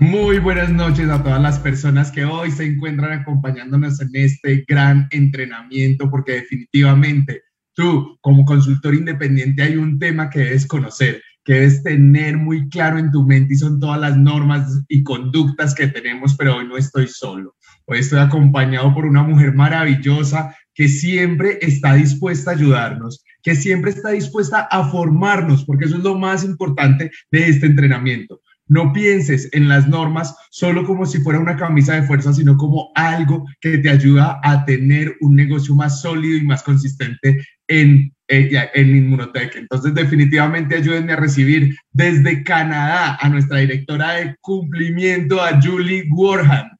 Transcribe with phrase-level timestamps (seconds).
[0.00, 5.06] Muy buenas noches a todas las personas que hoy se encuentran acompañándonos en este gran
[5.12, 7.42] entrenamiento, porque definitivamente
[7.74, 12.98] tú como consultor independiente hay un tema que debes conocer, que debes tener muy claro
[12.98, 16.76] en tu mente y son todas las normas y conductas que tenemos, pero hoy no
[16.76, 17.54] estoy solo.
[17.86, 23.92] Hoy estoy acompañado por una mujer maravillosa que siempre está dispuesta a ayudarnos, que siempre
[23.92, 28.40] está dispuesta a formarnos, porque eso es lo más importante de este entrenamiento.
[28.66, 32.90] No pienses en las normas solo como si fuera una camisa de fuerza, sino como
[32.94, 38.48] algo que te ayuda a tener un negocio más sólido y más consistente en, en,
[38.74, 39.56] en Inmunotech.
[39.56, 46.70] Entonces, definitivamente ayúdenme a recibir desde Canadá a nuestra directora de cumplimiento, a Julie Warham.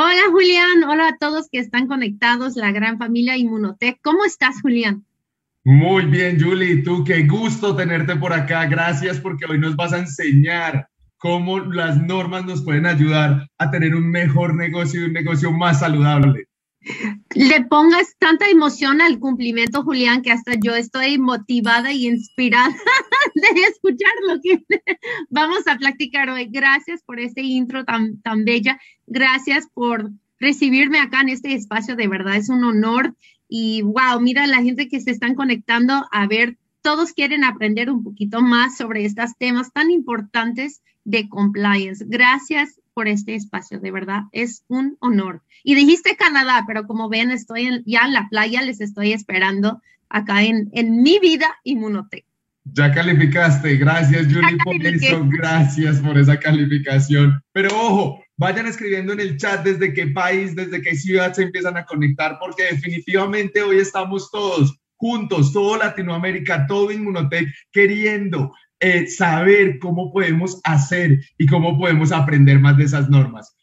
[0.00, 3.98] Hola Julián, hola a todos que están conectados, la gran familia Inmunotech.
[4.00, 5.07] ¿Cómo estás, Julián?
[5.64, 8.66] Muy bien, Julie, tú qué gusto tenerte por acá.
[8.66, 13.94] Gracias porque hoy nos vas a enseñar cómo las normas nos pueden ayudar a tener
[13.94, 16.48] un mejor negocio y un negocio más saludable.
[17.34, 22.68] Le pongas tanta emoción al cumplimiento, Julián, que hasta yo estoy motivada y inspirada
[23.34, 24.64] de escuchar lo que
[25.28, 26.46] vamos a platicar hoy.
[26.50, 28.78] Gracias por este intro tan, tan bella.
[29.06, 31.96] Gracias por recibirme acá en este espacio.
[31.96, 33.14] De verdad, es un honor
[33.48, 38.04] y wow, mira la gente que se están conectando a ver, todos quieren aprender un
[38.04, 42.04] poquito más sobre estos temas tan importantes de compliance.
[42.06, 45.42] Gracias por este espacio, de verdad, es un honor.
[45.64, 50.42] Y dijiste Canadá, pero como ven, estoy ya en la playa, les estoy esperando acá
[50.42, 52.24] en, en mi vida inmunotec.
[52.64, 57.40] Ya calificaste, gracias Julie por eso, gracias por esa calificación.
[57.52, 61.76] Pero ojo, vayan escribiendo en el chat desde qué país, desde qué ciudad se empiezan
[61.76, 69.78] a conectar, porque definitivamente hoy estamos todos juntos, todo Latinoamérica, todo Inmunotech, queriendo eh, saber
[69.78, 73.54] cómo podemos hacer y cómo podemos aprender más de esas normas.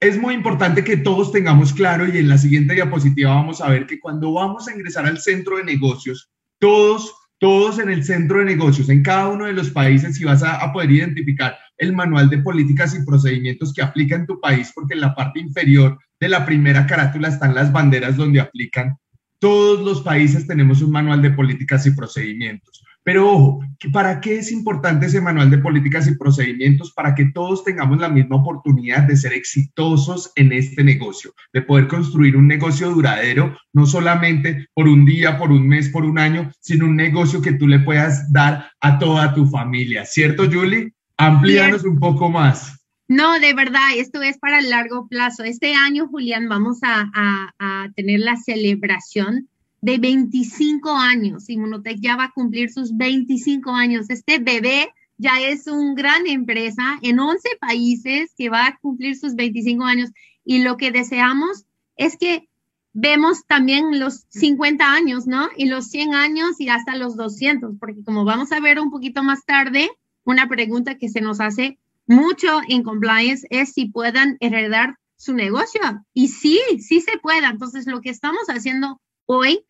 [0.00, 3.86] Es muy importante que todos tengamos claro y en la siguiente diapositiva vamos a ver
[3.86, 8.46] que cuando vamos a ingresar al centro de negocios, todos todos en el centro de
[8.46, 12.38] negocios, en cada uno de los países, y vas a, poder identificar el manual de
[12.38, 16.44] políticas y procedimientos que aplica en tu país, porque en la parte inferior de la
[16.44, 18.96] primera carátula están las banderas donde aplican.
[19.38, 22.82] Todos los países tenemos un manual de políticas y procedimientos.
[23.06, 23.60] Pero ojo,
[23.92, 26.92] ¿para qué es importante ese manual de políticas y procedimientos?
[26.92, 31.86] Para que todos tengamos la misma oportunidad de ser exitosos en este negocio, de poder
[31.86, 36.50] construir un negocio duradero, no solamente por un día, por un mes, por un año,
[36.58, 40.04] sino un negocio que tú le puedas dar a toda tu familia.
[40.04, 40.95] ¿Cierto, Julie?
[41.16, 42.80] Amplíanos un poco más.
[43.08, 45.44] No, de verdad, esto es para el largo plazo.
[45.44, 49.48] Este año, Julián, vamos a, a tener la celebración
[49.80, 51.48] de 25 años.
[51.48, 54.10] Inmunotech ya va a cumplir sus 25 años.
[54.10, 54.88] Este bebé
[55.18, 60.10] ya es una gran empresa en 11 países que va a cumplir sus 25 años
[60.44, 61.64] y lo que deseamos
[61.96, 62.48] es que
[62.92, 65.48] vemos también los 50 años, ¿no?
[65.56, 69.22] Y los 100 años y hasta los 200, porque como vamos a ver un poquito
[69.22, 69.90] más tarde,
[70.26, 75.80] una pregunta que se nos hace mucho en compliance es si puedan heredar su negocio.
[76.12, 77.46] Y sí, sí se puede.
[77.46, 79.64] Entonces, lo que estamos haciendo hoy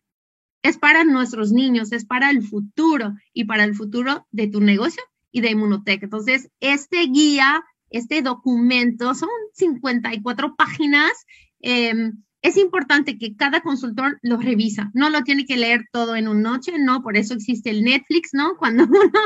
[0.63, 5.01] es para nuestros niños, es para el futuro y para el futuro de tu negocio
[5.31, 6.03] y de Inmunotech.
[6.03, 11.11] Entonces, este guía, este documento, son 54 páginas.
[11.59, 14.89] Em, es importante que cada consultor lo revisa.
[14.93, 18.29] No lo tiene que leer todo en una noche, no, por eso existe el Netflix,
[18.31, 18.55] ¿no?
[18.59, 19.19] Cuando uno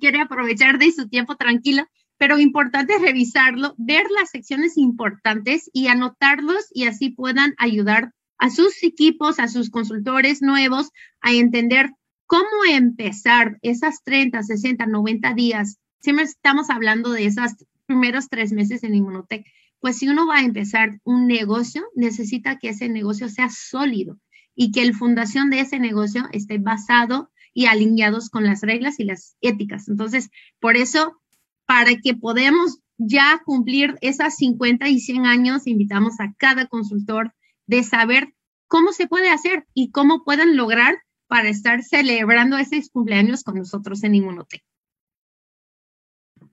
[0.00, 1.84] quiere aprovechar de su tiempo tranquilo,
[2.18, 8.50] pero importante es revisarlo, ver las secciones importantes y anotarlos y así puedan ayudar a
[8.50, 10.90] sus equipos, a sus consultores nuevos,
[11.20, 11.90] a entender
[12.26, 15.78] cómo empezar esas 30, 60, 90 días.
[16.00, 17.52] Siempre estamos hablando de esos
[17.86, 19.44] primeros tres meses en Inmunotech.
[19.80, 24.18] Pues si uno va a empezar un negocio, necesita que ese negocio sea sólido
[24.54, 29.04] y que la fundación de ese negocio esté basado y alineados con las reglas y
[29.04, 29.88] las éticas.
[29.88, 30.30] Entonces,
[30.60, 31.20] por eso,
[31.66, 37.34] para que podamos ya cumplir esas 50 y 100 años, invitamos a cada consultor
[37.66, 38.34] de saber
[38.66, 40.98] cómo se puede hacer y cómo pueden lograr
[41.28, 44.64] para estar celebrando esos cumpleaños con nosotros en Inmunotech.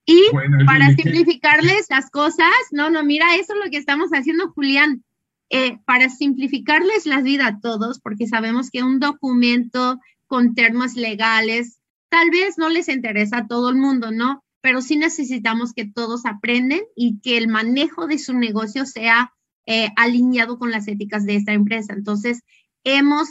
[0.05, 0.21] Y
[0.65, 5.03] para simplificarles las cosas, no, no, mira, eso es lo que estamos haciendo, Julián,
[5.49, 11.79] eh, para simplificarles la vida a todos, porque sabemos que un documento con términos legales
[12.09, 14.43] tal vez no les interesa a todo el mundo, ¿no?
[14.61, 19.33] Pero sí necesitamos que todos aprenden y que el manejo de su negocio sea
[19.65, 21.93] eh, alineado con las éticas de esta empresa.
[21.93, 22.41] Entonces,
[22.83, 23.29] hemos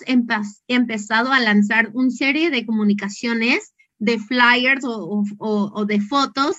[0.69, 6.57] empezado a lanzar una serie de comunicaciones, de flyers o, de fotos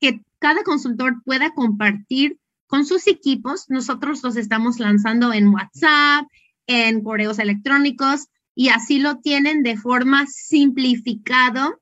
[0.00, 3.66] que cada consultor pueda compartir con sus equipos.
[3.68, 6.26] Nosotros los estamos lanzando en WhatsApp,
[6.66, 11.80] en correos electrónicos y así lo tienen de forma simplificado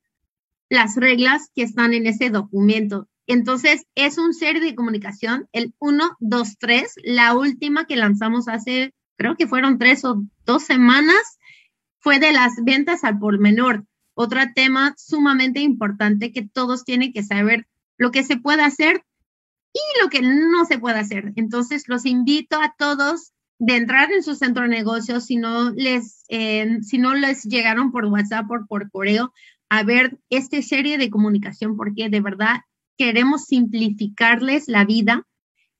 [0.68, 3.08] las reglas que están en ese documento.
[3.26, 8.94] Entonces, es un serie de comunicación, el 1, 2, 3, la última que lanzamos hace,
[9.16, 11.38] creo que fueron tres o dos semanas,
[12.00, 13.84] fue de las ventas al por menor.
[14.14, 17.66] Otro tema sumamente importante que todos tienen que saber
[17.96, 19.04] lo que se puede hacer
[19.72, 21.32] y lo que no se puede hacer.
[21.36, 26.24] Entonces, los invito a todos de entrar en su centro de negocios si no les,
[26.28, 29.32] eh, si no les llegaron por WhatsApp o por correo
[29.68, 32.56] a ver esta serie de comunicación porque de verdad
[32.98, 35.26] queremos simplificarles la vida,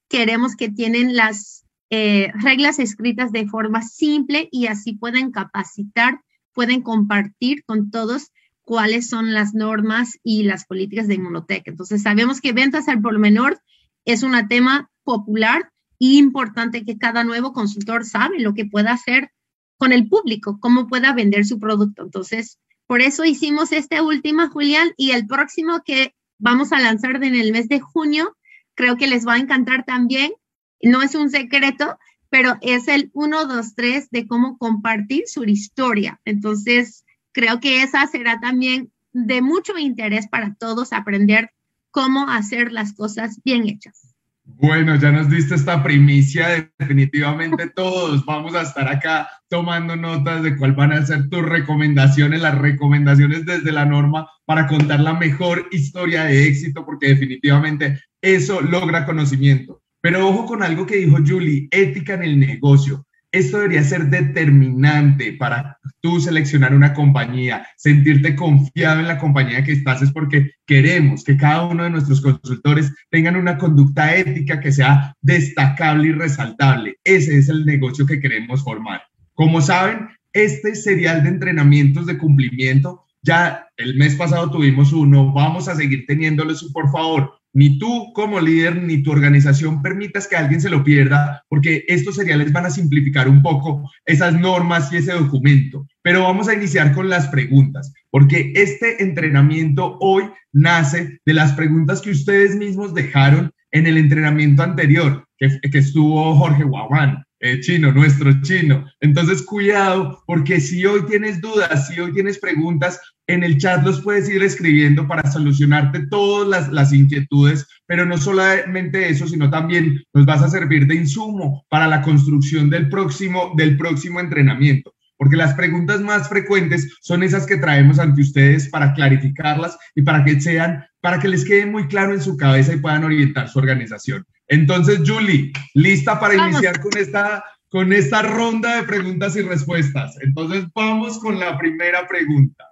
[0.09, 6.21] queremos que tienen las eh, reglas escritas de forma simple y así pueden capacitar,
[6.53, 8.31] pueden compartir con todos
[8.63, 11.67] cuáles son las normas y las políticas de Inmunotech.
[11.67, 13.61] Entonces, sabemos que ventas al por menor
[14.05, 15.71] es un tema popular
[16.01, 19.31] e importante que cada nuevo consultor sabe lo que pueda hacer
[19.77, 22.03] con el público, cómo pueda vender su producto.
[22.03, 27.35] Entonces, por eso hicimos este último, Julián, y el próximo que vamos a lanzar en
[27.35, 28.37] el mes de junio,
[28.75, 30.33] creo que les va a encantar también.
[30.81, 31.99] No es un secreto,
[32.33, 36.19] pero es el 1, 2, 3 de cómo compartir su historia.
[36.25, 41.51] Entonces, creo que esa será también de mucho interés para todos aprender
[41.91, 44.15] cómo hacer las cosas bien hechas.
[44.45, 50.57] Bueno, ya nos diste esta primicia, definitivamente todos vamos a estar acá tomando notas de
[50.57, 55.69] cuál van a ser tus recomendaciones, las recomendaciones desde la norma para contar la mejor
[55.71, 59.82] historia de éxito, porque definitivamente eso logra conocimiento.
[60.03, 63.07] Pero ojo con algo que dijo Julie, ética en el negocio.
[63.31, 69.73] Esto debería ser determinante para tú seleccionar una compañía, sentirte confiado en la compañía que
[69.73, 74.73] estás, es porque queremos que cada uno de nuestros consultores tengan una conducta ética que
[74.73, 76.97] sea destacable y resaltable.
[77.05, 79.03] Ese es el negocio que queremos formar.
[79.33, 85.69] Como saben, este serial de entrenamientos de cumplimiento, ya el mes pasado tuvimos uno, vamos
[85.69, 90.61] a seguir teniéndolos por favor, ni tú como líder ni tu organización permitas que alguien
[90.61, 95.13] se lo pierda, porque estos seriales van a simplificar un poco esas normas y ese
[95.13, 95.87] documento.
[96.03, 102.01] Pero vamos a iniciar con las preguntas, porque este entrenamiento hoy nace de las preguntas
[102.01, 107.25] que ustedes mismos dejaron en el entrenamiento anterior, que, estuvo Jorge Guaguán.
[107.45, 108.87] Eh, chino, nuestro chino.
[109.01, 114.01] Entonces, cuidado, porque si hoy tienes dudas, si hoy tienes preguntas, en el chat los
[114.01, 120.03] puedes ir escribiendo para solucionarte todas las, las, inquietudes, pero no solamente eso, sino también
[120.13, 124.95] nos vas a servir de insumo para la construcción del próximo, del próximo entrenamiento.
[125.17, 130.25] Porque las preguntas más frecuentes son esas que traemos ante ustedes para clarificarlas y para
[130.25, 133.61] que sean, para que les quede muy claro en su cabeza y puedan orientar su
[133.61, 134.27] organización.
[134.49, 140.17] Entonces, Julie, lista para iniciar con esta, con esta ronda de preguntas y respuestas.
[140.23, 142.72] Entonces, vamos con la primera pregunta.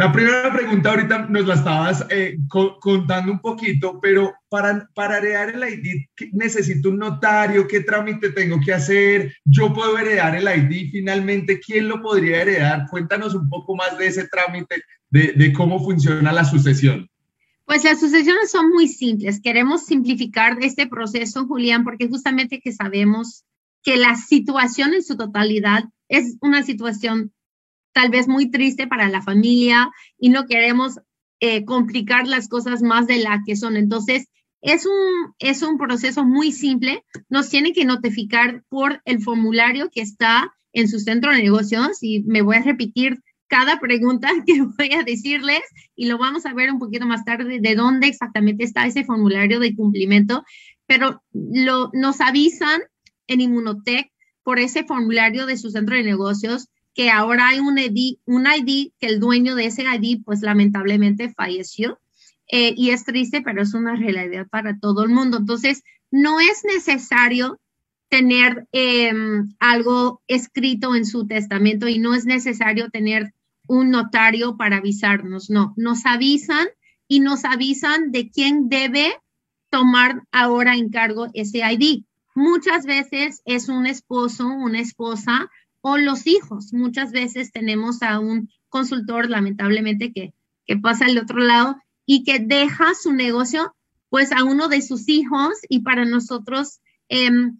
[0.00, 5.50] La primera pregunta ahorita nos la estabas eh, contando un poquito, pero para, para heredar
[5.50, 10.92] el ID necesito un notario, qué trámite tengo que hacer, yo puedo heredar el ID
[10.92, 12.86] finalmente, ¿quién lo podría heredar?
[12.88, 14.76] Cuéntanos un poco más de ese trámite,
[15.10, 17.10] de, de cómo funciona la sucesión.
[17.64, 19.40] Pues las sucesiones son muy simples.
[19.42, 23.44] Queremos simplificar este proceso, Julián, porque justamente que sabemos
[23.82, 27.32] que la situación en su totalidad es una situación
[27.98, 29.90] tal vez muy triste para la familia
[30.20, 31.00] y no queremos
[31.40, 33.76] eh, complicar las cosas más de la que son.
[33.76, 34.28] Entonces,
[34.60, 37.02] es un, es un proceso muy simple.
[37.28, 42.22] Nos tiene que notificar por el formulario que está en su centro de negocios y
[42.22, 45.62] me voy a repetir cada pregunta que voy a decirles
[45.96, 49.58] y lo vamos a ver un poquito más tarde de dónde exactamente está ese formulario
[49.58, 50.44] de cumplimiento,
[50.86, 52.80] pero lo, nos avisan
[53.26, 54.12] en Inmunotech
[54.44, 58.90] por ese formulario de su centro de negocios que ahora hay un ID, un ID
[58.98, 62.00] que el dueño de ese ID pues lamentablemente falleció.
[62.50, 65.36] Eh, y es triste, pero es una realidad para todo el mundo.
[65.36, 67.60] Entonces, no es necesario
[68.08, 73.32] tener em, algo escrito en su testamento y no es necesario tener
[73.68, 76.66] un notario para avisarnos, no, nos avisan
[77.06, 79.14] y nos avisan de quién debe
[79.70, 82.02] tomar ahora en cargo ese ID.
[82.34, 85.48] Muchas veces es un esposo, una esposa
[85.96, 86.72] los hijos.
[86.72, 90.34] Muchas veces tenemos a un consultor, lamentablemente, que,
[90.66, 93.74] que pasa al otro lado y que deja su negocio
[94.10, 97.58] pues a uno de sus hijos y para nosotros em,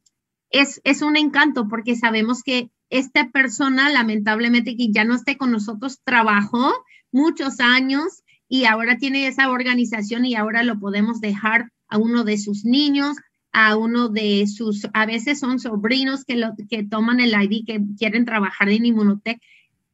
[0.51, 5.51] es, es un encanto porque sabemos que esta persona lamentablemente que ya no esté con
[5.51, 6.73] nosotros trabajó
[7.13, 12.39] muchos años y ahora tiene esa organización y ahora lo podemos dejar a uno de
[12.39, 13.17] sus niños,
[13.53, 18.25] a uno de sus, a veces son sobrinos que, que toman el ID, que quieren
[18.25, 19.41] trabajar en Inmunotech.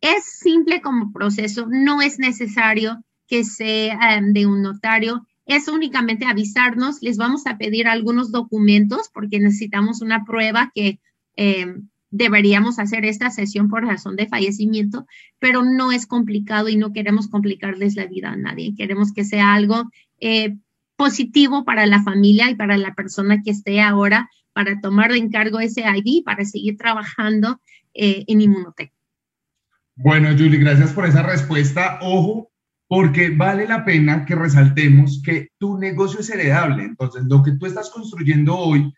[0.00, 6.26] Es simple como proceso, no es necesario que sea em, de un notario, es únicamente
[6.26, 11.00] avisarnos, les vamos a pedir algunos documentos porque necesitamos una prueba que
[11.36, 15.06] em, deberíamos hacer esta sesión por razón de fallecimiento,
[15.38, 18.74] pero no es complicado y no queremos complicarles la vida a nadie.
[18.76, 20.56] Queremos que sea algo eh,
[20.96, 25.60] positivo para la familia y para la persona que esté ahora para tomar de encargo
[25.60, 27.60] ese ID para seguir trabajando
[27.92, 28.92] eh, en Inmunotech.
[29.96, 31.98] Bueno, Julie, gracias por esa respuesta.
[32.02, 32.50] Ojo,
[32.88, 36.84] porque vale la pena que resaltemos que tu negocio es heredable.
[36.84, 38.92] Entonces, lo que tú estás construyendo hoy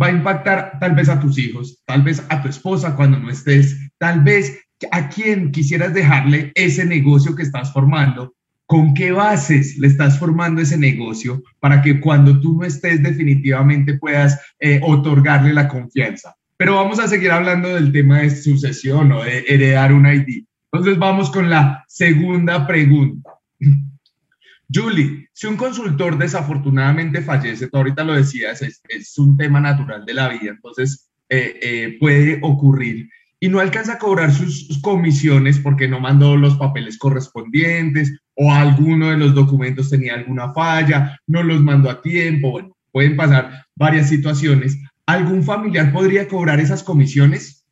[0.00, 3.30] va a impactar tal vez a tus hijos, tal vez a tu esposa cuando no
[3.30, 4.58] estés, tal vez
[4.90, 8.34] a quien quisieras dejarle ese negocio que estás formando.
[8.72, 13.98] ¿Con qué bases le estás formando ese negocio para que cuando tú no estés definitivamente
[13.98, 16.34] puedas eh, otorgarle la confianza?
[16.56, 20.46] Pero vamos a seguir hablando del tema de sucesión o de heredar un ID.
[20.72, 23.34] Entonces vamos con la segunda pregunta.
[24.74, 30.14] Julie, si un consultor desafortunadamente fallece, tú ahorita lo decías, es, un tema natural de
[30.14, 33.06] la vida, entonces eh, eh, puede ocurrir
[33.42, 39.10] y no alcanza a cobrar sus, comisiones porque no mandó los papeles correspondientes o alguno
[39.10, 44.76] de los documentos tenía alguna falla, no los mandó a tiempo, pueden pasar varias situaciones.
[45.06, 47.64] ¿Algún familiar podría cobrar esas comisiones?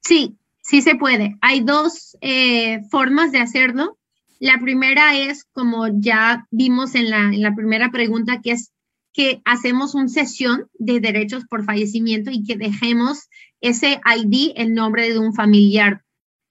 [0.00, 1.36] Sí, sí se puede.
[1.42, 3.98] Hay dos eh, formas de hacerlo.
[4.38, 8.72] La primera es, como ya vimos en la, primera pregunta, que es
[9.12, 13.28] que hacemos una sesión de derechos por fallecimiento y que dejemos
[13.60, 16.02] ese ID en nombre de un familiar.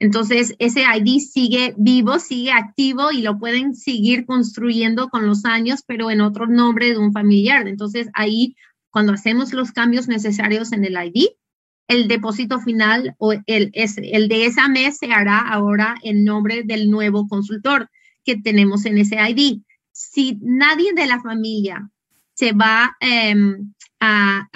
[0.04, 5.82] Entonces, ese ID sigue vivo, sigue activo y lo pueden seguir construyendo con los años,
[5.88, 7.70] pero en otro nombre de un familiar.
[7.70, 8.58] Entonces, ahí,
[8.90, 11.28] cuando hacemos los cambios necesarios en el ID,
[11.88, 16.92] el depósito final o el, el de esa mes se hará ahora en nombre del
[16.92, 17.90] nuevo consultor
[18.26, 19.62] que tenemos en ese ID.
[19.94, 21.90] Si nadie de la familia
[22.34, 24.50] se va em, a,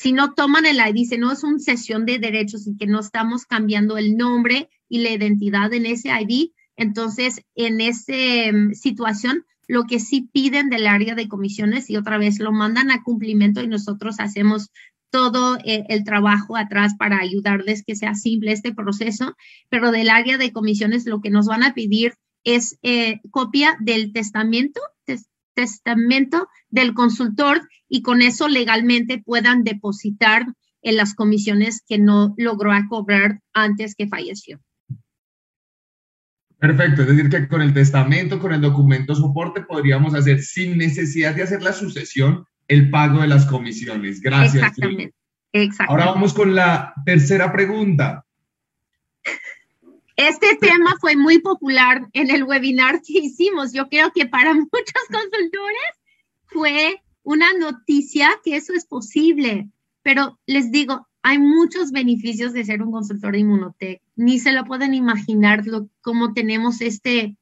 [0.00, 3.00] si no toman el ID, si no es una sesión de derechos y que no
[3.00, 9.44] estamos cambiando el nombre y la identidad en ese ID, entonces en esa em, situación
[9.66, 13.60] lo que sí piden del área de comisiones y otra vez lo mandan a cumplimiento
[13.60, 14.70] y nosotros hacemos
[15.10, 19.34] todo eh, el trabajo atrás para ayudarles que sea simple este proceso,
[19.68, 22.14] pero del área de comisiones lo que nos van a pedir
[22.44, 24.80] es eh, copia del testamento,
[25.58, 30.46] testamento del consultor y con eso legalmente puedan depositar
[30.82, 34.60] en las comisiones que no logró cobrar antes que falleció.
[36.60, 41.34] Perfecto, es decir, que con el testamento, con el documento soporte, podríamos hacer sin necesidad
[41.34, 44.20] de hacer la sucesión el pago de las comisiones.
[44.20, 44.62] Gracias.
[44.62, 45.14] Exactamente.
[45.88, 48.24] Ahora vamos con la tercera pregunta.
[50.18, 53.72] Este tema fue muy popular en el webinar que hicimos.
[53.72, 55.92] Yo creo que para muchos consultores
[56.46, 59.70] fue una noticia que eso es posible,
[60.02, 64.02] pero les digo, hay muchos beneficios de ser un consultor de Inmunotech.
[64.16, 67.36] Ni se lo pueden imaginar lo, cómo tenemos este,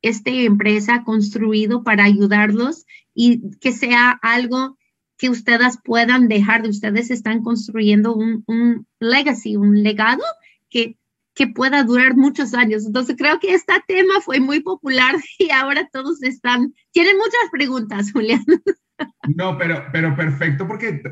[0.00, 4.78] esta empresa construido para ayudarlos y que sea algo
[5.18, 10.22] que ustedes puedan dejar de ustedes están construyendo un, un legacy, un legado
[10.68, 10.96] que,
[11.34, 12.86] que pueda durar muchos años.
[12.86, 18.12] Entonces creo que este tema fue muy popular y ahora todos están, tienen muchas preguntas,
[18.12, 18.44] Julián.
[19.34, 21.02] No, pero, pero perfecto, porque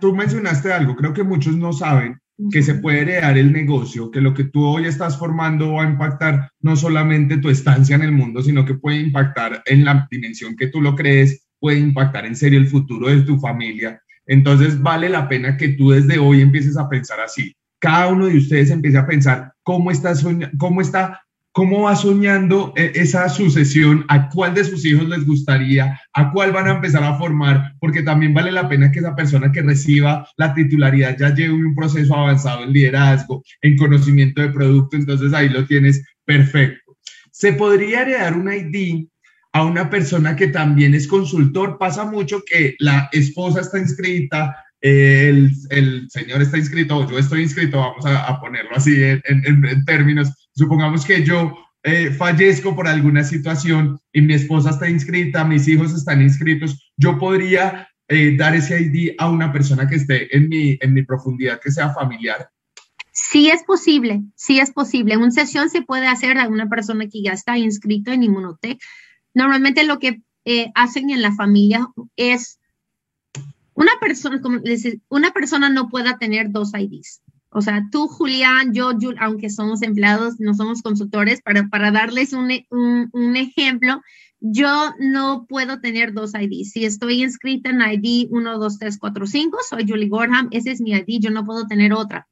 [0.00, 2.20] tú mencionaste algo, creo que muchos no saben
[2.52, 5.90] que se puede heredar el negocio, que lo que tú hoy estás formando va a
[5.90, 10.56] impactar no solamente tu estancia en el mundo, sino que puede impactar en la dimensión
[10.56, 14.00] que tú lo crees, puede impactar en serio el futuro de tu familia.
[14.26, 17.56] Entonces vale la pena que tú desde hoy empieces a pensar así.
[17.78, 20.12] Cada uno de ustedes empiece a pensar cómo está,
[20.58, 21.20] cómo está
[21.58, 26.52] cómo va soñando eh, esa sucesión, a cuál de sus hijos les gustaría, a cuál
[26.52, 30.24] van a empezar a formar, porque también vale la pena que esa persona que reciba
[30.36, 35.48] la titularidad ya lleve un proceso avanzado en liderazgo, en conocimiento de producto, entonces ahí
[35.48, 36.96] lo tienes perfecto.
[37.32, 39.08] Se podría heredar un ID
[39.52, 41.76] a una persona que también es consultor.
[41.76, 47.78] Pasa mucho que la esposa está inscrita, el, el señor está inscrito yo estoy inscrito,
[47.78, 50.48] vamos a, ponerlo así en, términos.
[50.54, 55.94] Supongamos que yo eh, fallezco por alguna situación y mi esposa está inscrita, mis hijos
[55.94, 60.78] están inscritos, yo podría eh, dar ese ID a una persona que esté en mi,
[60.80, 62.48] en mi profundidad, que sea familiar.
[63.12, 65.16] Sí es posible, sí es posible.
[65.16, 68.80] Una sesión se puede hacer a una persona que ya está inscrito en Inmunotech.
[69.34, 72.58] Normalmente lo que eh, hacen en la familia es
[73.78, 74.58] una persona, como
[75.08, 77.22] una persona no pueda tener dos IDs.
[77.50, 82.50] O sea, tú, Julián, yo, aunque somos empleados, no somos consultores, para, para darles un,
[82.70, 84.02] un, ejemplo,
[84.40, 86.72] yo no puedo tener dos IDs.
[86.72, 90.80] Si estoy inscrita en ID 1, 2, 3, 4, 5, soy Julie Gorham, ese es
[90.80, 92.26] mi ID, yo no puedo tener otra.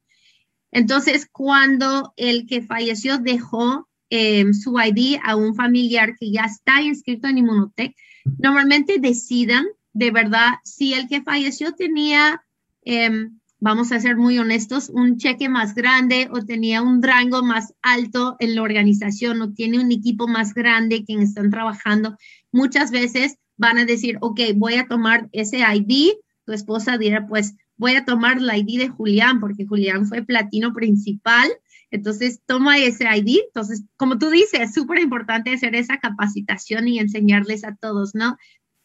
[0.71, 6.81] Entonces, cuando el que falleció dejó eh, su ID a un familiar que ya está
[6.81, 7.95] inscrito en Inmunotech,
[8.37, 9.65] normalmente decidan
[9.97, 12.43] de verdad si el que falleció tenía,
[12.83, 17.73] em, vamos a ser muy honestos, un cheque más grande o tenía un rango más
[17.81, 22.15] alto en la organización o tiene un equipo más grande quien están trabajando.
[22.51, 26.13] Muchas veces van a decir, ok, voy a tomar ese ID.
[26.45, 30.73] Tu esposa dirá, pues voy a tomar la ID de Julián porque Julián fue platino
[30.73, 31.49] principal
[31.89, 33.39] entonces, toma ese ID.
[33.47, 38.37] Entonces, como tú dices, es súper importante hacer esa capacitación y enseñarles a todos, ¿no?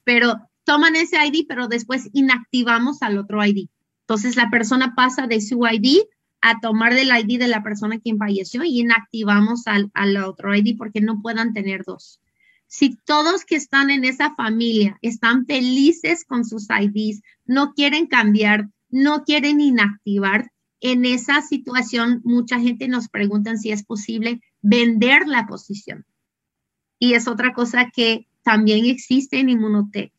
[0.05, 3.69] Pero toman ese ID, pero después inactivamos al otro ID.
[4.01, 6.03] Entonces, la persona pasa de su ID
[6.41, 10.77] a tomar del ID de la persona quien falleció y inactivamos al, al otro ID
[10.77, 12.21] porque no puedan tener dos.
[12.67, 18.71] Si todos que están en esa familia están felices con sus IDs, no quieren cambiar,
[18.89, 20.51] no quieren inactivar,
[20.83, 26.05] en esa situación mucha gente nos pregunta si es posible vender la posición.
[26.99, 30.13] Y es otra cosa que también existe en Inmunotech.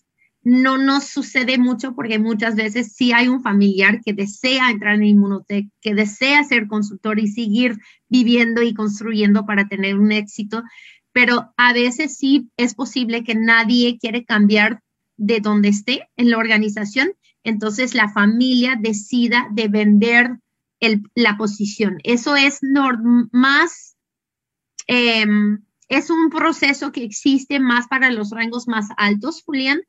[0.44, 5.06] No nos sucede mucho porque muchas veces sí hay un familiar que desea entrar en
[5.06, 7.78] Inmunotech, que desea ser consultor y seguir
[8.10, 10.64] viviendo y construyendo para tener un éxito,
[11.14, 14.82] pero a veces sí es posible que nadie quiere cambiar
[15.16, 20.40] de donde esté en la organización, entonces la familia decida de vender
[21.16, 22.00] la posición.
[22.04, 22.60] Eso es
[23.32, 23.96] más,
[24.88, 29.82] em, es un proceso que existe más para los rangos más altos, Julián,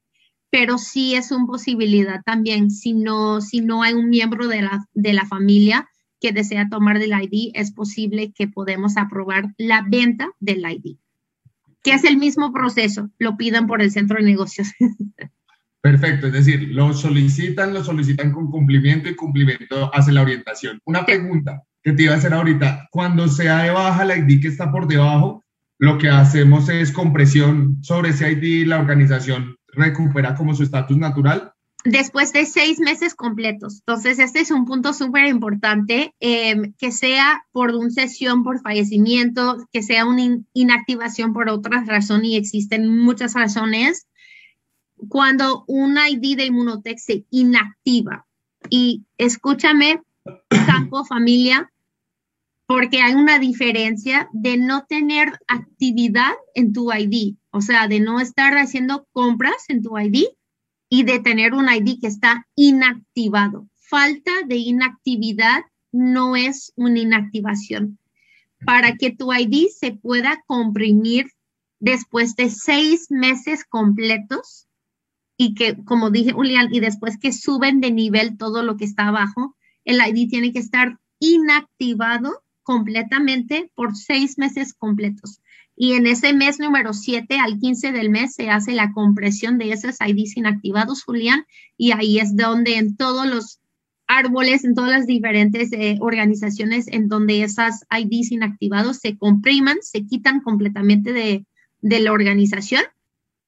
[0.54, 2.70] pero sí es una posibilidad también.
[2.70, 5.88] Si no, si no hay un miembro de la, de la familia
[6.20, 10.96] que desea tomar del ID, es posible que podemos aprobar la venta del ID,
[11.82, 14.68] que es el mismo proceso, lo pidan por el centro de negocios.
[15.80, 20.78] Perfecto, es decir, lo solicitan, lo solicitan con cumplimiento y cumplimiento hace la orientación.
[20.84, 24.48] Una pregunta que te iba a hacer ahorita, cuando sea de baja la ID que
[24.48, 25.42] está por debajo,
[25.78, 31.52] lo que hacemos es compresión sobre ese ID, la organización recupera como su estatus natural.
[31.84, 33.82] Después de seis meses completos.
[33.86, 39.58] Entonces, este es un punto súper importante, em, que sea por una sesión por fallecimiento,
[39.70, 44.06] que sea una inactivación por otra razón y existen muchas razones
[45.08, 48.26] cuando un ID de Inmunotech se inactiva.
[48.70, 50.00] Y escúchame,
[50.66, 51.70] campo familia,
[52.66, 58.18] porque hay una diferencia de no tener actividad en tu ID, o sea, de no
[58.18, 60.24] estar haciendo compras en tu ID
[60.88, 63.68] y de tener un ID que está inactivado.
[63.76, 65.62] Falta de inactividad
[65.92, 68.00] no es una inactivación.
[68.66, 71.30] Para que tu ID se pueda comprimir
[71.78, 74.66] después de seis meses completos,
[75.36, 79.06] y que, como dije, Julián, y después que suben de nivel todo lo que está
[79.08, 85.40] abajo, el ID tiene que estar inactivado completamente por seis meses completos.
[85.76, 89.72] Y en ese mes número 7 al 15 del mes se hace la compresión de
[89.72, 91.44] esos IDs inactivados, Julián,
[91.76, 93.60] y ahí es donde en todos los
[94.06, 100.04] árboles, en todas las diferentes eh, organizaciones en donde esas IDs inactivados se compriman, se
[100.06, 101.46] quitan completamente de,
[101.80, 102.82] de la organización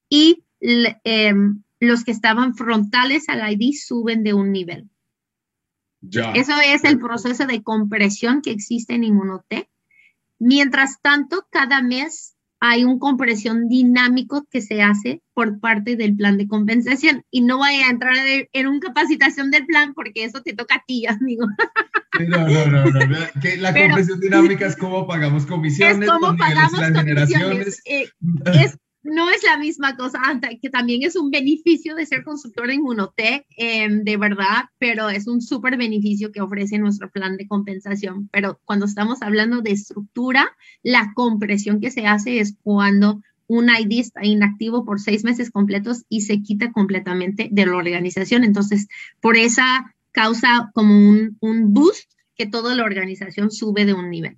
[0.09, 1.33] y eh,
[1.79, 4.89] los que estaban frontales al ID suben de un nivel.
[6.01, 9.67] Eso es el proceso de compresión que existe en Inmunotech.
[10.39, 16.37] Mientras tanto, cada mes hay un compresión dinámico que se hace por parte del plan
[16.37, 17.23] de compensación.
[17.29, 20.83] Y no voy a entrar en una capacitación del plan porque eso te toca a
[20.87, 21.45] ti, amigo.
[22.19, 23.19] No, no, no, no.
[23.57, 27.81] la compresión dinámica es cómo pagamos comisiones, es cómo pagamos las generaciones.
[27.85, 28.09] Eh,
[28.53, 30.19] es no es la misma cosa,
[30.61, 35.27] que también es un beneficio de ser consultor en Inmunotech, em, de verdad, pero es
[35.27, 38.29] un súper beneficio que ofrece nuestro plan de compensación.
[38.31, 40.51] Pero cuando estamos hablando de estructura,
[40.83, 46.03] la compresión que se hace es cuando un ID está inactivo por seis meses completos
[46.09, 48.43] y se quita completamente de la organización.
[48.43, 48.87] Entonces,
[49.21, 54.37] por esa causa como un, un boost que toda la organización sube de un nivel.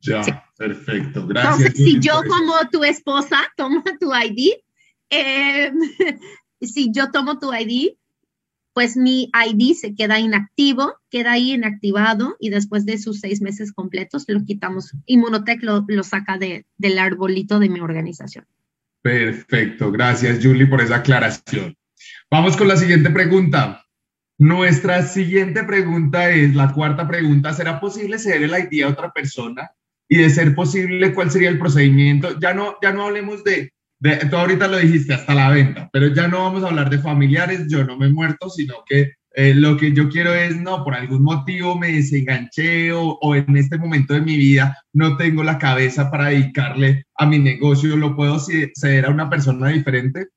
[0.00, 1.74] Ya, perfecto, gracias.
[1.74, 4.52] si yo como tu esposa tomo tu ID,
[5.10, 5.74] em,
[6.60, 7.94] si yo tomo tu ID,
[8.72, 13.72] pues mi ID se queda inactivo, queda ahí inactivado y después de sus seis meses
[13.72, 14.94] completos lo quitamos.
[15.06, 18.46] Inmunotech lo, lo saca de, del arbolito de mi organización.
[19.02, 21.76] Perfecto, gracias Julie por esa aclaración.
[22.30, 23.84] Vamos con la siguiente pregunta.
[24.38, 29.72] Nuestra siguiente pregunta es, la cuarta pregunta, ¿será posible ceder el ID a otra persona?
[30.08, 32.38] Y de ser posible, ¿cuál sería el procedimiento?
[32.40, 36.08] Ya no, ya no hablemos de, de, tú ahorita lo dijiste, hasta la venta, pero
[36.08, 39.54] ya no vamos a hablar de familiares, yo no me he muerto, sino que eh,
[39.54, 43.78] lo que yo quiero es, no, por algún motivo me desenganché o, o, en este
[43.78, 48.38] momento de mi vida no tengo la cabeza para dedicarle a mi negocio, ¿lo puedo
[48.40, 50.28] ceder a una persona diferente?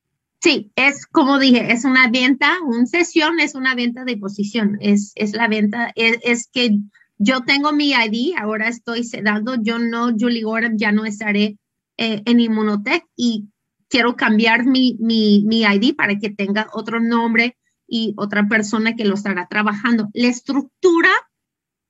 [0.42, 5.12] Sí, es como dije, es una venta, una sesión es una venta de posición, es,
[5.16, 6.78] es la venta, es, es, que
[7.24, 11.58] yo tengo mi ID, ahora estoy sedando, yo no, Julie Gordon, ya no estaré
[11.98, 13.48] eh, en Inmunotech y
[13.90, 17.58] quiero cambiar mi, mi, mi ID para que tenga otro nombre
[17.88, 20.10] y otra persona que lo estará trabajando.
[20.14, 21.10] La estructura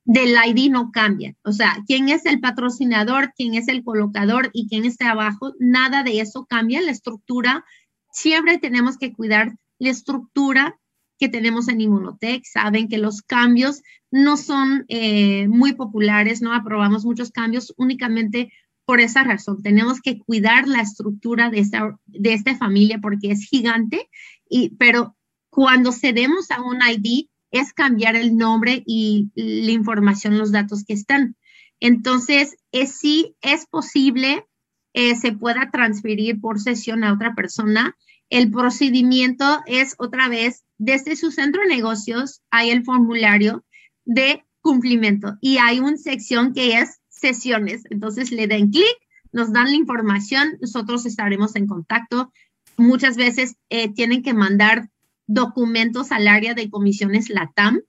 [0.04, 1.34] del ID no cambia.
[1.44, 6.04] O sea, quién es el patrocinador, quién es el colocador y quién está abajo, nada
[6.04, 6.82] de eso cambia.
[6.82, 7.64] La estructura
[8.12, 10.78] siempre tenemos que cuidar la estructura
[11.22, 12.44] que tenemos en Inmunotech.
[12.46, 18.52] Saben que los cambios no son eh, muy populares, no aprobamos muchos cambios únicamente
[18.86, 19.62] por esa razón.
[19.62, 24.10] Tenemos que cuidar la estructura de esta, de esta familia porque es gigante,
[24.50, 25.16] y, pero
[25.52, 30.94] cuando cedemos a un ID es cambiar el nombre y la información, los datos que
[30.94, 31.36] están.
[31.80, 34.46] Entonces, es, sí es posible
[34.94, 37.96] eh, se pueda transferir por sesión a otra persona.
[38.30, 43.64] El procedimiento es otra vez, desde su centro de negocios hay el formulario
[44.04, 47.84] de cumplimiento y hay una sección que es sesiones.
[47.92, 48.98] Entonces le den clic,
[49.32, 52.34] nos dan la información, nosotros estaremos en contacto.
[52.78, 54.90] Muchas veces eh, tienen que mandar
[55.28, 57.82] documentos al área de comisiones LATAM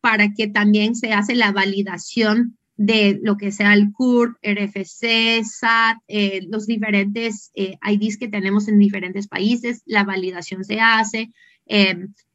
[0.00, 5.98] para que también se hace la validación de lo que sea el CURP, RFC, SAT,
[6.08, 11.30] eh, los diferentes eh, IDs que tenemos en diferentes países, la validación se hace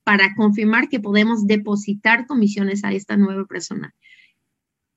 [0.06, 3.94] para confirmar que podemos depositar comisiones a esta nueva persona.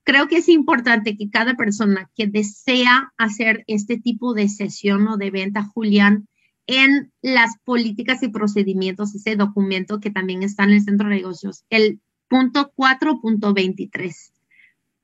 [0.05, 5.17] Creo que es importante que cada persona que desea hacer este tipo de sesión o
[5.17, 6.29] de venta, Julián,
[6.67, 11.65] en las políticas y procedimientos, ese documento que también está en el centro de negocios,
[11.71, 14.31] el punto 4.23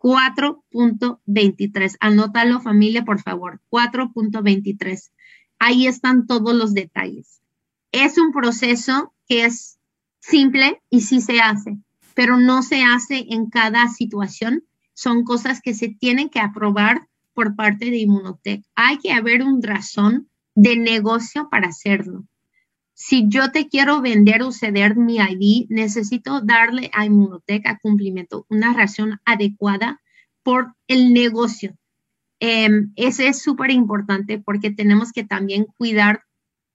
[0.04, 1.96] 4.23.
[1.98, 3.62] Anótalo familia, por favor.
[3.70, 5.10] 4.23.
[5.58, 7.40] Ahí están todos los detalles.
[7.90, 9.73] Es un proceso que es
[10.26, 11.76] simple y sí se hace,
[12.14, 14.64] pero no se hace en cada situación.
[14.94, 18.64] Son cosas que se tienen que aprobar por parte de Inmunotech.
[18.74, 22.24] Hay que haber un razón de negocio para hacerlo.
[22.94, 28.46] Si yo te quiero vender o ceder mi ID, necesito darle a Inmunotech a cumplimiento
[28.48, 30.00] una razón adecuada
[30.42, 31.76] por el negocio.
[32.38, 36.23] Em, ese es súper importante porque tenemos que también cuidar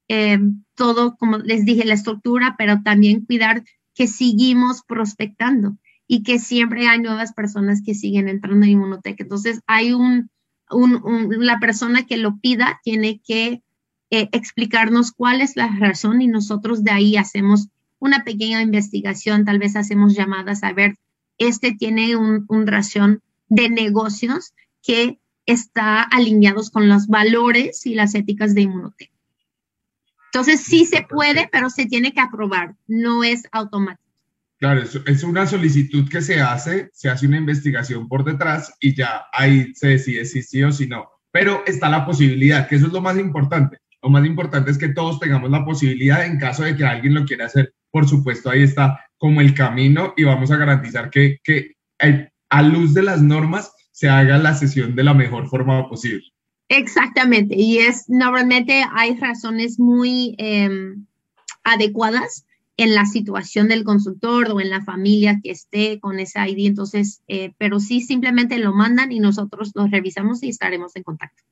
[0.10, 3.64] em, todo, como les dije, la estructura, pero también cuidar
[3.96, 9.22] que seguimos prospectando y que siempre hay nuevas personas que siguen entrando en Inmunotech.
[9.22, 10.30] Entonces, hay un,
[11.30, 13.62] la persona que lo pida tiene que
[14.10, 17.68] eh, explicarnos cuál es la razón y nosotros de ahí hacemos
[18.00, 20.96] una pequeña investigación, tal vez hacemos llamadas a ver,
[21.38, 28.16] este tiene un, un razón de negocios que está alineados con los valores y las
[28.16, 29.12] éticas de Inmunotech.
[30.32, 34.04] Entonces sí se puede, pero se tiene que aprobar, no es automático.
[34.60, 39.24] Claro, es, una solicitud que se hace, se hace una investigación por detrás y ya
[39.32, 41.08] ahí se decide si sí o si no.
[41.32, 43.78] Pero está la posibilidad, que eso es lo más importante.
[44.04, 47.26] Lo más importante es que todos tengamos la posibilidad en caso de que alguien lo
[47.26, 47.74] quiera hacer.
[47.90, 51.76] Por supuesto, ahí está como el camino y vamos a garantizar que, que
[52.50, 56.26] a luz de las normas se haga la sesión de la mejor forma posible.
[56.70, 61.06] Exactamente, y es normalmente hay razones muy em,
[61.64, 62.46] adecuadas
[62.78, 67.22] en la situación del consultor o en la familia que esté con ese ID, entonces,
[67.28, 71.44] eh, pero sí simplemente lo mandan y nosotros lo revisamos y estaremos en contacto.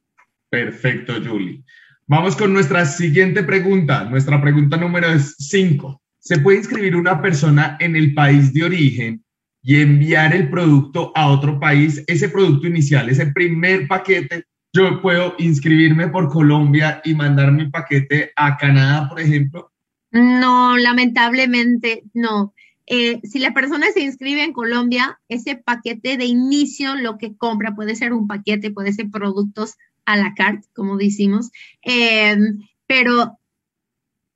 [0.49, 1.63] Perfecto, Julie.
[2.05, 4.05] Vamos con nuestra siguiente pregunta.
[4.05, 6.01] Nuestra pregunta número 5.
[6.19, 9.23] ¿Se puede inscribir una persona en el país de origen
[9.61, 12.01] y enviar el producto a otro país?
[12.07, 14.45] Ese producto inicial, ese primer paquete,
[14.77, 19.71] yo puedo inscribirme por Colombia y mandar mi paquete a Canadá, por ejemplo.
[20.11, 22.53] No, lamentablemente no.
[22.85, 27.75] Eh, si la persona se inscribe en Colombia, ese paquete de inicio, lo que compra
[27.75, 33.39] puede ser un paquete, puede ser productos a la carte, como decimos, em, pero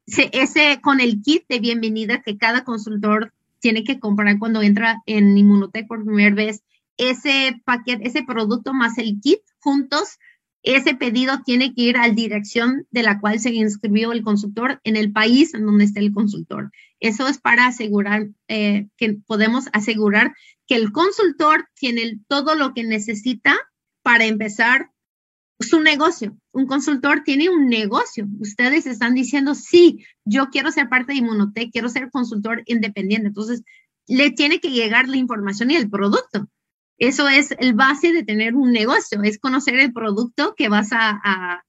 [0.06, 5.38] ese con el kit de bienvenida que cada consultor tiene que comprar cuando entra en
[5.38, 6.64] Inmunotech por primera vez,
[6.98, 10.20] ese paquete, ese producto más el kit juntos,
[10.64, 14.80] ese pedido tiene que ir a la dirección de la cual se inscribió el consultor
[14.84, 16.72] en el país en donde está el consultor.
[17.00, 20.34] Eso es para asegurar eh, que podemos asegurar
[20.68, 23.58] que el consultor tiene todo lo que necesita
[24.04, 24.92] para empezar
[25.60, 26.38] su negocio.
[26.52, 28.28] Un consultor tiene un negocio.
[28.40, 33.28] Ustedes están diciendo, sí, yo quiero ser parte de Inmunotech, quiero ser consultor independiente.
[33.28, 33.64] Entonces,
[34.08, 36.48] le tiene que llegar la información y el producto.
[37.02, 41.64] Eso es el base de tener un negocio, es conocer el producto que vas a,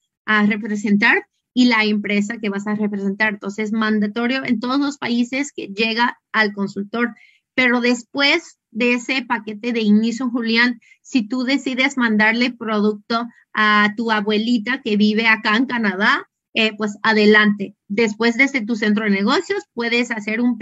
[0.46, 3.32] representar y la empresa que vas a representar.
[3.32, 7.14] Entonces, mandatorio en todos los países que llega al consultor.
[7.54, 14.10] Pero después de ese paquete de inicio, Julián, si tú decides mandarle producto a tu
[14.10, 17.74] abuelita que vive acá en Canadá, eh, pues adelante.
[17.88, 20.58] Después desde tu centro de negocios puedes hacer un,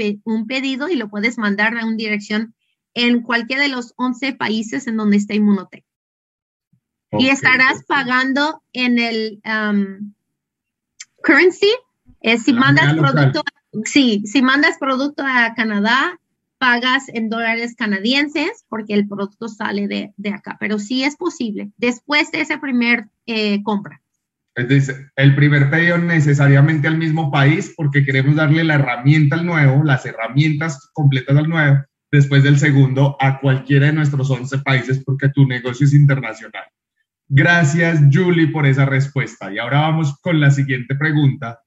[0.46, 2.54] pedido y lo puedes mandar a una dirección
[2.94, 5.84] en cualquiera de los 11 países en donde está Inmunotech.
[7.12, 10.14] y estarás pagando en el um,
[11.22, 11.70] currency.
[12.22, 13.42] Eh, si mandas producto,
[13.84, 16.20] sí, si mandas producto a Canadá,
[16.58, 21.70] pagas en dólares canadienses porque el producto sale de, de acá, pero sí es posible
[21.78, 24.02] después de esa primer eh, compra.
[24.54, 29.82] Es el primer pedido necesariamente al mismo país porque queremos darle la herramienta al nuevo,
[29.84, 35.28] las herramientas completas al nuevo, después del segundo a cualquiera de nuestros 11 países porque
[35.28, 36.64] tu negocio es internacional.
[37.28, 39.52] Gracias, Julie, por esa respuesta.
[39.52, 41.60] Y ahora vamos con la siguiente pregunta,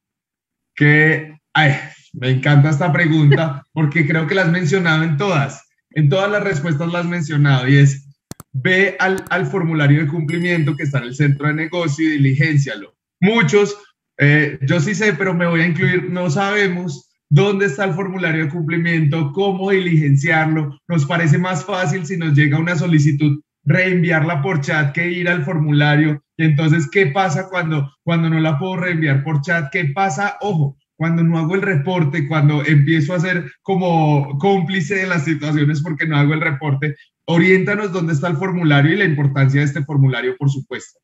[0.76, 1.76] que ay,
[2.14, 5.70] me encanta esta pregunta porque creo que la has mencionado en todas.
[5.92, 8.08] En todas las respuestas la has mencionado y es,
[8.52, 12.96] ve al, al formulario de cumplimiento que está en el centro de negocio y diligencialo.
[13.22, 13.78] Muchos,
[14.18, 18.46] eh, yo sí sé, pero me voy a incluir, no sabemos dónde está el formulario
[18.46, 20.78] de cumplimiento, cómo diligenciarlo.
[20.88, 25.44] Nos parece más fácil si nos llega una solicitud reenviarla por chat que ir al
[25.44, 26.24] formulario.
[26.38, 29.72] Y entonces, ¿qué pasa cuando, cuando no la puedo reenviar por chat?
[29.72, 30.38] ¿Qué pasa?
[30.42, 35.82] Ojo, cuando no hago el reporte, cuando empiezo a ser como cómplice de las situaciones
[35.82, 39.84] porque no hago el reporte, oriéntanos dónde está el formulario y la importancia de este
[39.84, 41.00] formulario, por supuesto.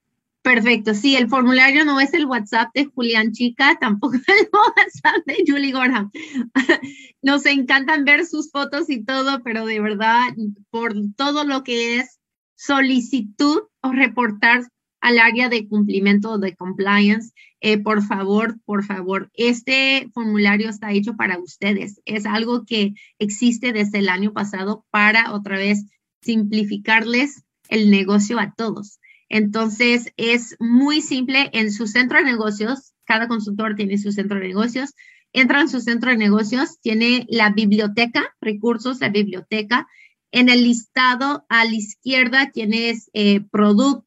[0.50, 5.24] Perfecto, sí, el formulario no es el WhatsApp de Julián Chica, tampoco es el WhatsApp
[5.28, 6.10] de Julie Gorham.
[7.22, 10.30] Nos encantan ver sus fotos y todo, pero de verdad,
[10.72, 12.20] por todo lo que es
[12.56, 14.64] solicitud o reportar
[15.02, 17.32] al área de cumplimiento de compliance,
[17.62, 22.02] eh, por favor, por favor, este formulario está hecho para ustedes.
[22.06, 25.86] Es algo que existe desde el año pasado para otra vez
[26.24, 29.00] simplificarles el negocio a todos.
[29.30, 31.50] Entonces, es muy simple.
[31.54, 34.94] En su centro de negocios, cada consultor tiene su centro de negocios.
[35.32, 39.88] Entra en su centro de negocios, tiene la biblioteca, recursos, la biblioteca.
[40.32, 43.42] En el listado a la izquierda tienes eh,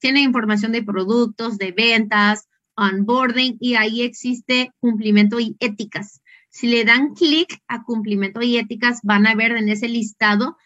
[0.01, 6.21] tiene información de productos, de ventas, onboarding y ahí existe cumplimiento y éticas.
[6.49, 10.57] Si le dan clic a cumplimiento y éticas, van a ver en ese listado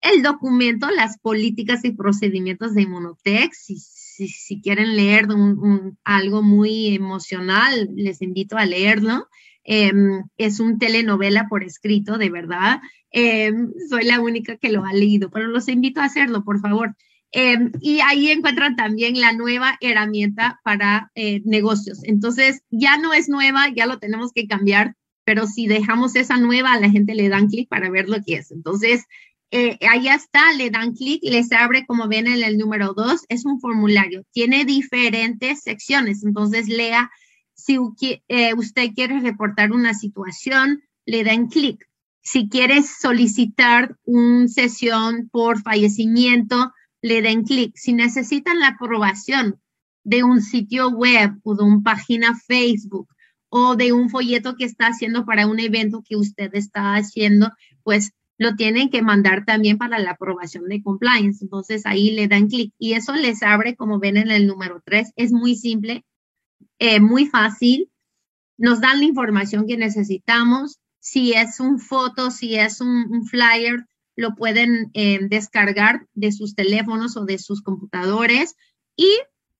[0.00, 3.52] el documento, las políticas y procedimientos de Inmunotech.
[3.52, 3.76] Si,
[4.16, 5.26] si, quieren leer
[6.04, 9.28] algo muy emocional, les invito a leerlo.
[9.64, 12.80] Em, es un telenovela por escrito, de verdad.
[13.10, 16.96] Em, soy la única que lo ha leído, pero los invito a hacerlo, por favor.
[17.32, 22.00] Em, y ahí encuentran también la nueva herramienta para eh, negocios.
[22.04, 26.72] Entonces, ya no es nueva, ya lo tenemos que cambiar, pero si dejamos esa nueva,
[26.72, 28.52] a la gente le dan clic para ver lo que es.
[28.52, 29.04] Entonces,
[29.50, 33.44] eh, ahí está, le dan clic, les abre, como ven en el número 2, es
[33.44, 34.24] un formulario.
[34.32, 37.10] Tiene diferentes secciones, entonces lea
[37.54, 37.78] si
[38.28, 41.84] eh, usted quiere reportar una situación, le dan clic.
[42.22, 47.72] Si quieres solicitar una sesión por fallecimiento, le den clic.
[47.76, 49.60] Si necesitan la aprobación
[50.04, 53.08] de un sitio web o de una página Facebook
[53.48, 57.50] o de un folleto que está haciendo para un evento que usted está haciendo,
[57.82, 61.44] pues lo tienen que mandar también para la aprobación de compliance.
[61.44, 65.12] Entonces ahí le dan clic y eso les abre, como ven en el número 3,
[65.16, 66.04] es muy simple,
[66.78, 67.90] eh, muy fácil.
[68.58, 70.78] Nos dan la información que necesitamos.
[70.98, 77.16] Si es un foto, si es un flyer, lo pueden eh, descargar de sus teléfonos
[77.16, 78.56] o de sus computadores
[78.96, 79.08] y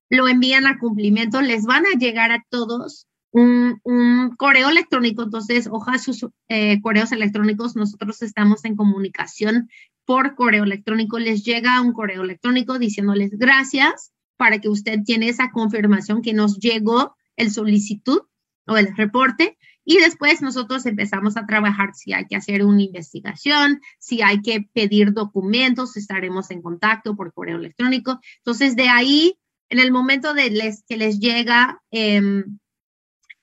[0.08, 1.42] lo envían a cumplimiento.
[1.42, 7.76] Les van a llegar a todos un, correo electrónico, entonces hoja sus eh, correos electrónicos.
[7.76, 9.68] Nosotros estamos en comunicación
[10.04, 11.18] por correo electrónico.
[11.18, 16.58] Les llega un correo electrónico diciéndoles gracias para que usted tiene esa confirmación que nos
[16.58, 18.22] llegó el solicitud
[18.66, 23.80] o el reporte Y después nosotros empezamos a trabajar si hay que hacer una investigación,
[23.98, 28.18] si hay que pedir documentos, estaremos en contacto por correo electrónico.
[28.38, 32.58] Entonces, de ahí, en el momento de les, que les llega em,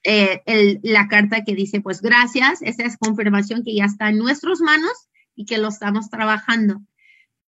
[0.03, 4.59] eh, la carta que dice, pues gracias, esa es confirmación que ya está en nuestras
[4.59, 4.93] manos
[5.35, 6.81] y que lo estamos trabajando.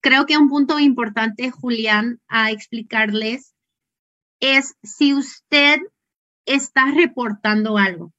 [0.01, 3.53] Creo que un punto importante, Julián, a explicarles
[4.39, 5.79] es si usted
[6.45, 8.13] está reportando algo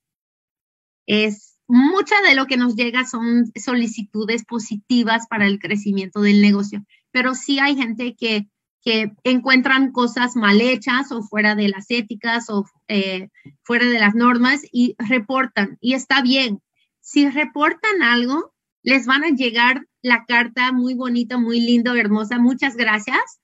[1.10, 6.84] es mucha de lo que nos llega son solicitudes positivas para el crecimiento del negocio,
[7.10, 8.46] pero sí hay gente que,
[8.82, 13.28] que encuentran cosas mal hechas o fuera de las éticas o eh,
[13.62, 15.76] fuera de las normas y reportan.
[15.80, 16.62] Y está bien.
[17.00, 22.38] Si reportan algo, les van a llegar la carta muy bonita, muy linda, hermosa.
[22.38, 23.40] Muchas gracias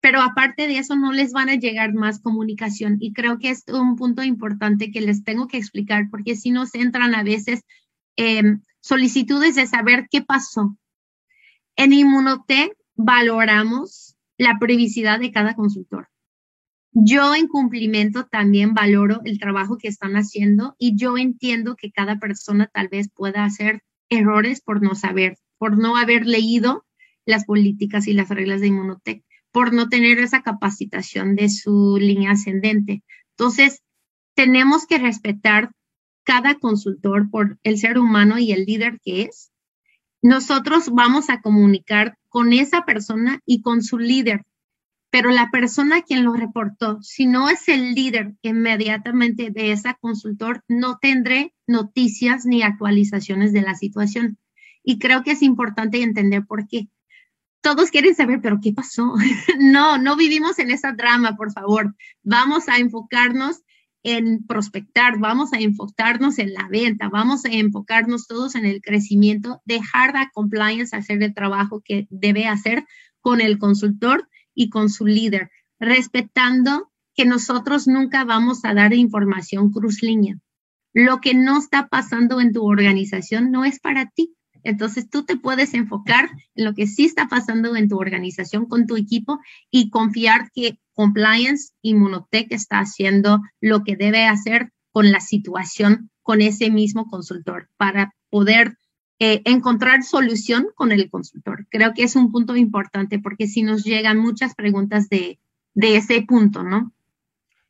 [0.00, 3.64] pero aparte de eso no les van a llegar más comunicación y creo que es
[3.68, 7.62] un punto importante que les tengo que explicar porque si nos entran a veces
[8.16, 10.76] em, solicitudes de saber qué pasó.
[11.76, 14.07] En Inmunotech valoramos
[14.38, 16.08] la privacidad de cada consultor.
[16.92, 22.18] Yo en cumplimiento también valoro el trabajo que están haciendo y yo entiendo que cada
[22.18, 26.86] persona tal vez pueda hacer errores por no saber, por no haber leído
[27.26, 29.22] las políticas y las reglas de Inmunotech
[29.52, 33.02] por no tener esa capacitación de su línea ascendente.
[33.30, 33.82] Entonces,
[34.34, 35.72] tenemos que respetar
[36.24, 39.50] cada consultor por el ser humano y el líder que es.
[40.22, 44.44] Nosotros vamos a comunicar con esa persona y con su líder,
[45.10, 50.62] pero la persona quien lo reportó, si no es el líder inmediatamente de esa consultor,
[50.68, 54.38] no tendré noticias ni actualizaciones de la situación.
[54.82, 56.88] Y creo que es importante entender por qué
[57.60, 59.14] todos quieren saber, pero ¿qué pasó?
[59.58, 61.94] no, no vivimos en esa drama, por favor.
[62.22, 63.62] Vamos a enfocarnos
[64.02, 69.60] en prospectar, vamos a enfocarnos en la venta, vamos a enfocarnos todos en el crecimiento,
[69.64, 72.84] dejar la compliance hacer el trabajo que debe hacer
[73.20, 79.70] con el consultor y con su líder, respetando que nosotros nunca vamos a dar información
[79.70, 80.38] cruz línea.
[80.94, 84.34] Lo que no está pasando en tu organización no es para ti.
[84.62, 88.86] Entonces tú te puedes enfocar en lo que sí está pasando en tu organización con
[88.86, 89.38] tu equipo
[89.70, 96.10] y confiar que Compliance y Monotech está haciendo lo que debe hacer con la situación
[96.22, 98.76] con ese mismo consultor para poder
[99.20, 101.68] eh, encontrar solución con el consultor.
[101.70, 105.38] Creo que es un punto importante porque si nos llegan muchas preguntas de,
[105.76, 106.92] ese punto, ¿no?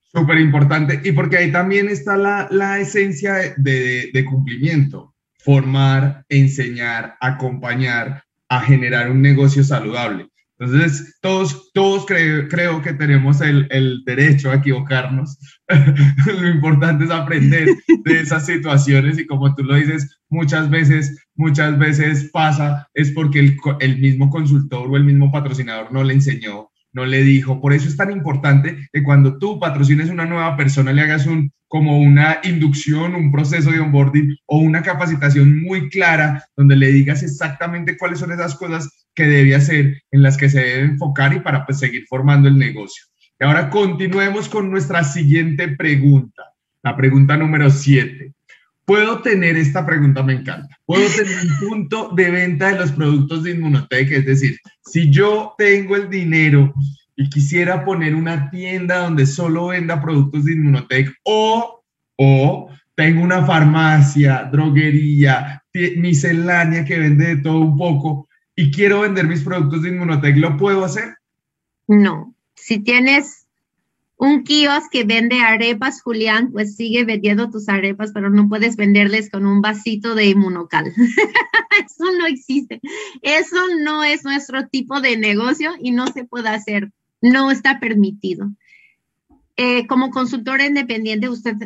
[0.05, 1.03] Súper importante.
[1.05, 9.21] Y porque ahí también está la, esencia de cumplimiento formar, enseñar, acompañar a generar un
[9.21, 10.31] negocio saludable.
[10.59, 15.39] Entonces, todos, todos creo, que tenemos el, el, derecho a equivocarnos.
[16.27, 17.69] lo importante es aprender
[18.05, 23.39] de esas situaciones y como tú lo dices, muchas veces, muchas veces pasa es porque
[23.39, 27.61] el, el mismo consultor o el mismo patrocinador no le enseñó no le dijo.
[27.61, 31.53] Por eso es tan importante que cuando tú patrocines una nueva persona le hagas un
[31.69, 37.23] como una inducción, un proceso de onboarding o una capacitación muy clara donde le digas
[37.23, 41.41] exactamente cuáles son esas cosas que debe hacer, en las que se debe enfocar y
[41.41, 43.05] para pues, seguir formando el negocio.
[43.39, 46.43] Y ahora continuemos con nuestra siguiente pregunta,
[46.83, 48.33] la pregunta número 7
[48.89, 53.43] puedo tener, esta pregunta me encanta, puedo tener un punto de venta de los productos
[53.43, 56.73] de Inmunotech, es decir, si yo tengo el dinero
[57.21, 61.83] y quisiera poner una tienda donde solo venda productos de Inmunotech o,
[62.17, 65.65] o tengo una farmacia, droguería,
[65.97, 70.57] miscelánea que vende de todo un poco y quiero vender mis productos de Inmunotech, ¿lo
[70.57, 71.17] puedo hacer?
[71.89, 73.49] No, si tienes
[74.17, 79.29] un kiosco que vende arepas, Julián, pues sigue vendiendo tus arepas, pero no puedes venderles
[79.29, 80.87] con un vasito de inmunocal.
[80.97, 82.81] Eso no existe.
[83.23, 86.93] Eso no es nuestro tipo de negocio y no se puede hacer.
[87.21, 88.51] No está permitido.
[89.57, 91.57] Eh, como consultora independiente, usted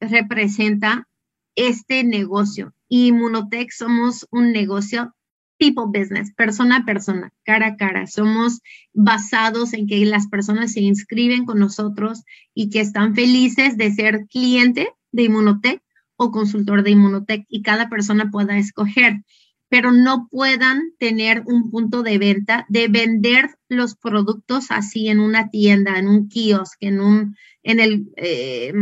[0.00, 1.08] representa
[1.54, 2.74] este negocio.
[2.88, 5.14] Inmunotech somos un negocio
[5.60, 8.06] people business, persona a persona, cara a cara.
[8.06, 8.62] Somos
[8.94, 12.24] basados en que las personas se inscriben con nosotros
[12.54, 15.82] y que están felices de ser cliente de Inmunotech
[16.16, 19.22] o consultor de Inmunotech y cada persona pueda escoger,
[19.70, 25.48] pero no puedan tener un punto de venta de vender los productos así en una
[25.48, 28.72] tienda, en un kiosk, en un, en el, eh,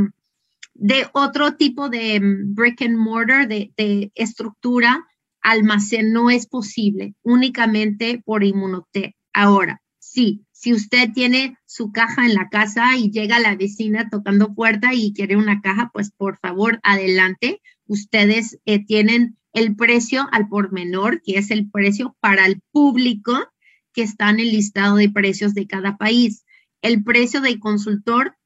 [0.72, 5.06] de otro tipo de brick and mortar, de, estructura
[5.42, 9.14] almacén no es posible únicamente por Inmunotech.
[9.32, 14.54] Ahora, sí, si usted tiene su caja en la casa y llega la vecina tocando
[14.54, 17.60] puerta y quiere una caja, pues por favor, adelante.
[17.86, 23.48] ustedes eh, tienen el precio al por menor, que es el precio para el público
[23.92, 26.44] que está en el listado de precios de cada país.
[26.82, 28.36] El precio del consultor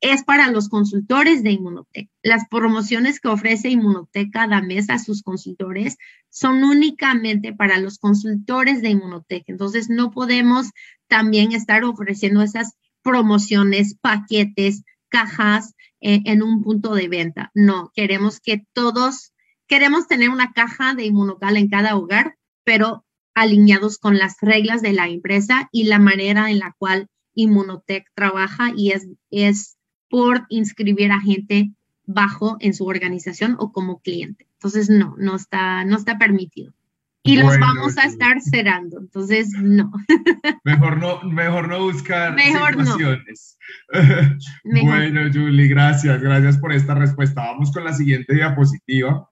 [0.00, 2.08] es para los consultores de Inmunotech.
[2.22, 5.98] Las promociones que ofrece Inmunotech cada mes a sus consultores
[6.30, 9.44] son únicamente para los consultores de Inmunotech.
[9.46, 10.70] Entonces, no podemos
[11.06, 17.50] también estar ofreciendo esas promociones, paquetes, cajas eh, en un punto de venta.
[17.54, 19.32] No, queremos que todos,
[19.70, 24.92] queremos tener una caja de inmunocal en cada hogar, pero alineados con las reglas de
[24.92, 31.12] la empresa y la manera en la cual Inmunotech trabaja y es, es por inscribir
[31.12, 31.70] a gente
[32.04, 34.48] bajo en su organización o como cliente.
[34.54, 36.74] Entonces, no, no está, no está permitido.
[37.22, 39.92] Y los vamos a estar cerrando, entonces no.
[40.64, 43.58] Mejor no, mejor no buscar mejor situaciones.
[44.64, 47.42] Bueno, Julie, gracias, gracias por esta respuesta.
[47.42, 49.29] Vamos con la siguiente diapositiva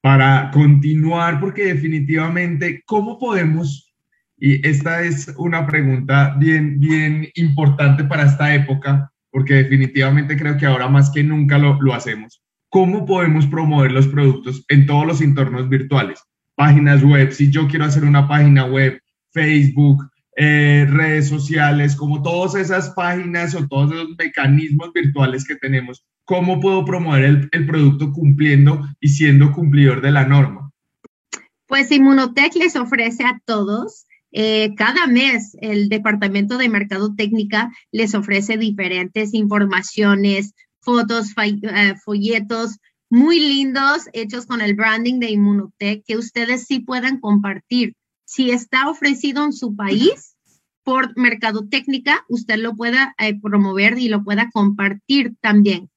[0.00, 3.94] para continuar, porque definitivamente, ¿cómo podemos?
[4.36, 10.66] Y esta es una pregunta bien, bien importante para esta época porque definitivamente creo que
[10.66, 12.42] ahora más que nunca lo, lo hacemos.
[12.68, 16.20] ¿Cómo podemos promover los productos en todos los entornos virtuales?
[16.54, 19.00] Páginas web, si yo quiero hacer una página web,
[19.32, 20.04] Facebook,
[20.40, 26.60] eh, redes sociales, como todas esas páginas o todos esos mecanismos virtuales que tenemos, ¿cómo
[26.60, 30.70] puedo promover el, producto cumpliendo y siendo cumplidor de la norma?
[31.66, 38.58] Pues Inmunotech les ofrece a todos eh, cada mes el Departamento de Mercadotecnia les ofrece
[38.58, 42.78] diferentes informaciones, fotos, eh, folletos
[43.10, 47.94] muy lindos hechos con el branding de Inmunotech que ustedes sí puedan compartir.
[48.28, 50.36] Si está ofrecido en su país
[50.82, 55.88] por Mercadotecnia, usted lo pueda eh, promover y lo pueda compartir también.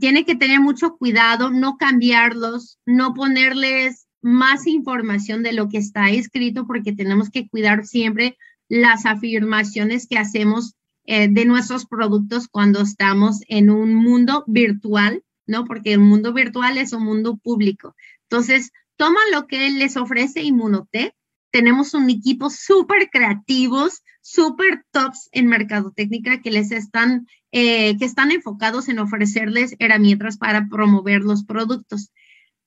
[0.00, 6.10] tiene que tener mucho cuidado, no cambiarlos, no ponerles más información de lo que está
[6.10, 8.36] escrito porque tenemos que cuidar siempre
[8.68, 15.64] las afirmaciones que hacemos eh, de nuestros productos cuando estamos en un mundo virtual, ¿no?
[15.64, 17.94] Porque el mundo virtual es un mundo público.
[18.28, 21.14] Entonces, toma lo que les ofrece Inmunotech.
[21.50, 28.30] Tenemos un equipo súper creativos, súper tops en mercadotecnia que les están, eh, que están
[28.30, 32.12] enfocados en ofrecerles herramientas para promover los productos.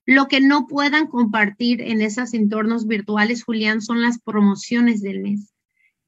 [0.06, 5.54] Lo que no puedan compartir en esos entornos virtuales, Julián, son las promociones del mes.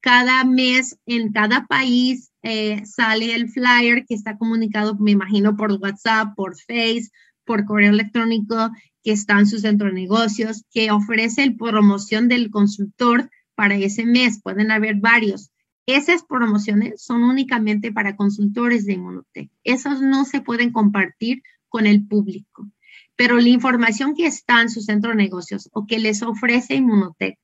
[0.00, 5.72] Cada mes en cada país eh, sale el flyer que está comunicado, me imagino, por
[5.72, 7.10] WhatsApp, por Face,
[7.46, 8.70] por correo electrónico,
[9.02, 14.04] que está en su centro de negocios, que ofrece el promoción del consultor para ese
[14.04, 14.42] mes.
[14.42, 15.50] Pueden haber varios.
[15.86, 19.50] Esas promociones son únicamente para consultores de Inmunotech.
[19.64, 22.68] Esos no se pueden compartir con el público
[23.16, 27.38] pero la información que está en su centro de negocios o que les ofrece Inmunotech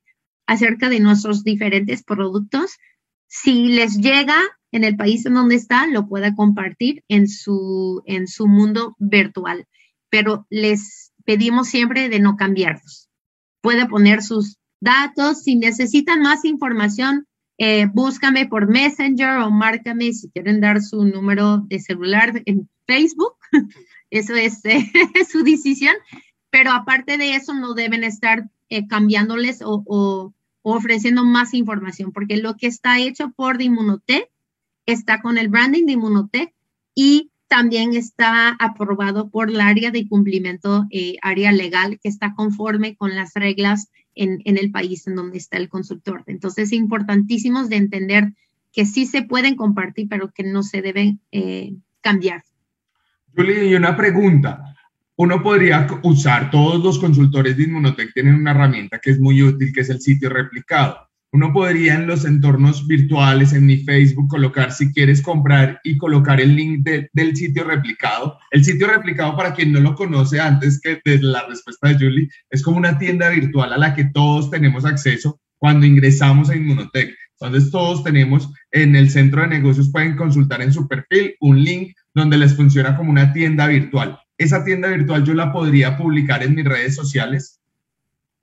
[0.46, 2.78] acerca de nuestros diferentes productos,
[3.26, 4.38] si les llega
[4.70, 9.66] en el país en donde está, lo pueda compartir en su, en su mundo virtual.
[10.12, 13.08] Pero les pedimos siempre de no cambiarlos.
[13.62, 15.42] Puede poner sus datos.
[15.42, 21.58] Si necesitan más información, eh, búscame por Messenger o márcame si quieren dar su número
[21.68, 23.36] de celular en Facebook.
[24.10, 24.60] Eso es
[25.30, 25.94] su decisión,
[26.50, 32.56] pero aparte de eso no deben estar eh, cambiándoles o, ofreciendo más información, porque lo
[32.56, 34.28] que está hecho por Inmunotech
[34.84, 36.54] está con el branding de Inmunotech
[36.94, 42.96] y también está aprobado por el área de cumplimiento, eh, área legal, que está conforme
[42.96, 46.24] con las reglas en, el país en donde está el consultor.
[46.28, 48.32] Entonces, es importantísimo de entender
[48.72, 52.42] que sí se pueden compartir, pero que no se deben eh, cambiar.
[53.36, 54.74] Julie, y una pregunta.
[55.16, 59.74] Uno podría usar, todos los consultores de Inmunotech tienen una herramienta que es muy útil,
[59.74, 61.06] que es el sitio replicado.
[61.32, 66.40] Uno podría en los entornos virtuales, en mi Facebook, colocar si quieres comprar y colocar
[66.40, 68.38] el link del sitio replicado.
[68.50, 72.62] El sitio replicado, para quien no lo conoce antes que la respuesta de Julie, es
[72.62, 77.16] como una tienda virtual a la que todos tenemos acceso cuando ingresamos a Inmunotech.
[77.40, 81.94] Entonces todos tenemos en el centro de negocios, pueden consultar en su perfil un link
[82.14, 84.18] donde les funciona como una tienda virtual.
[84.38, 87.60] ¿Esa tienda virtual yo la podría publicar en mis redes sociales?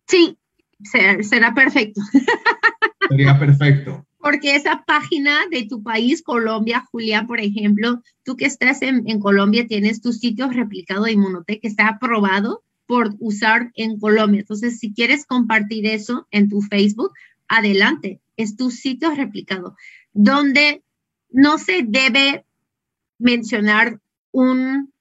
[0.07, 0.37] Sí,
[0.83, 2.01] será, perfecto.
[3.09, 4.05] Sería perfecto.
[4.19, 9.65] Porque esa página de tu país, Colombia, Julia, por ejemplo, tú que estás en, Colombia,
[9.67, 14.41] tienes tu sitio replicado de Inmunotech que está aprobado por usar en Colombia.
[14.41, 17.13] Entonces, si quieres compartir eso en tu Facebook,
[17.47, 19.75] adelante, es tu sitio replicado,
[20.13, 20.83] donde
[21.29, 22.45] no se debe
[23.17, 23.99] mencionar
[24.31, 24.91] un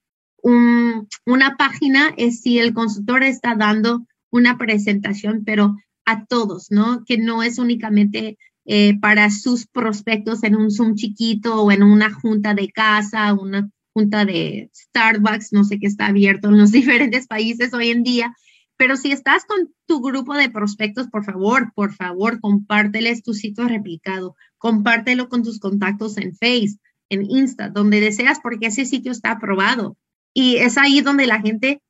[0.41, 5.75] una página es si el consultor está dando una presentación, pero
[6.11, 7.03] a todos, ¿no?
[7.05, 12.13] Que no es únicamente eh, para sus prospectos en un Zoom chiquito o en una
[12.13, 17.27] junta de casa, una junta de Starbucks, no sé qué está abierto en los diferentes
[17.27, 18.33] países hoy en día.
[18.77, 23.67] Pero si estás con tu grupo de prospectos, por favor, por favor, compárteles tu sitio
[23.67, 26.77] replicado, compártelo con tus contactos en Face,
[27.09, 29.97] en Insta, donde deseas, porque ese sitio está aprobado.
[30.33, 31.81] Y es ahí donde la gente,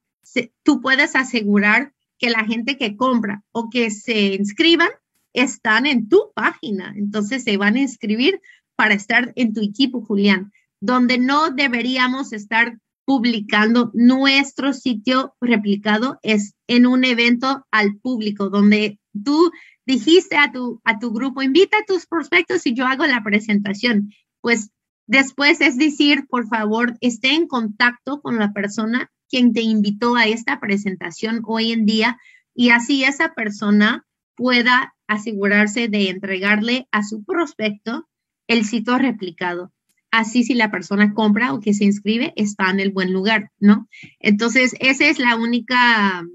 [0.63, 4.89] tú puedes asegurar que la gente que compra o que se inscriban
[5.33, 6.93] están en tu página.
[6.95, 8.41] Entonces se van a inscribir
[8.75, 16.53] para estar en tu equipo, Julián, donde no deberíamos estar publicando nuestro sitio replicado es
[16.67, 19.51] en un evento al público, donde tú
[19.87, 24.13] dijiste a tu, a tu grupo, invita a tus prospectos y yo hago la presentación.
[24.41, 24.69] Pues
[25.07, 30.25] después es decir, por favor, esté en contacto con la persona quien te invitó a
[30.25, 32.17] esta presentación hoy en día
[32.53, 34.05] y así esa persona
[34.35, 38.07] pueda asegurarse de entregarle a su prospecto
[38.47, 39.71] el sitio replicado.
[40.11, 43.87] Así si la persona compra o que se inscribe está en el buen lugar, ¿no?
[44.19, 46.25] Entonces, esa es la única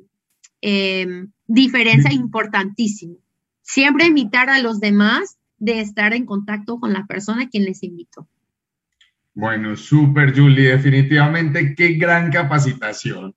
[0.61, 3.17] em, diferencia importantísima.
[3.63, 8.29] Siempre invitar a los demás de estar en contacto con la persona quien les invitó.
[9.35, 13.35] Bueno, súper, Julie, definitivamente qué gran capacitación.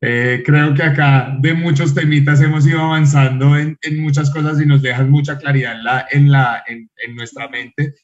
[0.00, 4.82] Eh, creo que acá de muchos temitas hemos ido avanzando en, muchas cosas y nos
[4.82, 7.94] dejan mucha claridad en, la, en, nuestra mente.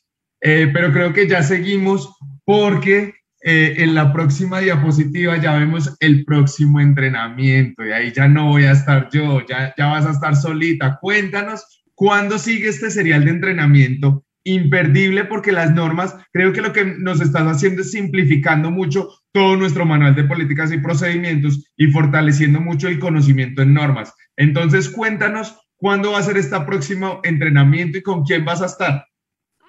[0.41, 6.25] Eh, pero creo que ya seguimos porque eh, en la próxima diapositiva ya vemos el
[6.25, 10.99] próximo entrenamiento y ahí ya no voy a estar yo, ya vas a estar solita.
[11.01, 16.85] Cuéntanos cuándo sigue este serial de entrenamiento imperdible porque las normas, creo que lo que
[16.85, 22.61] nos estás haciendo es simplificando mucho todo nuestro manual de políticas y procedimientos y fortaleciendo
[22.61, 24.13] mucho el conocimiento en normas.
[24.37, 29.05] Entonces, cuéntanos cuándo va a ser este próximo entrenamiento y con quién vas a estar.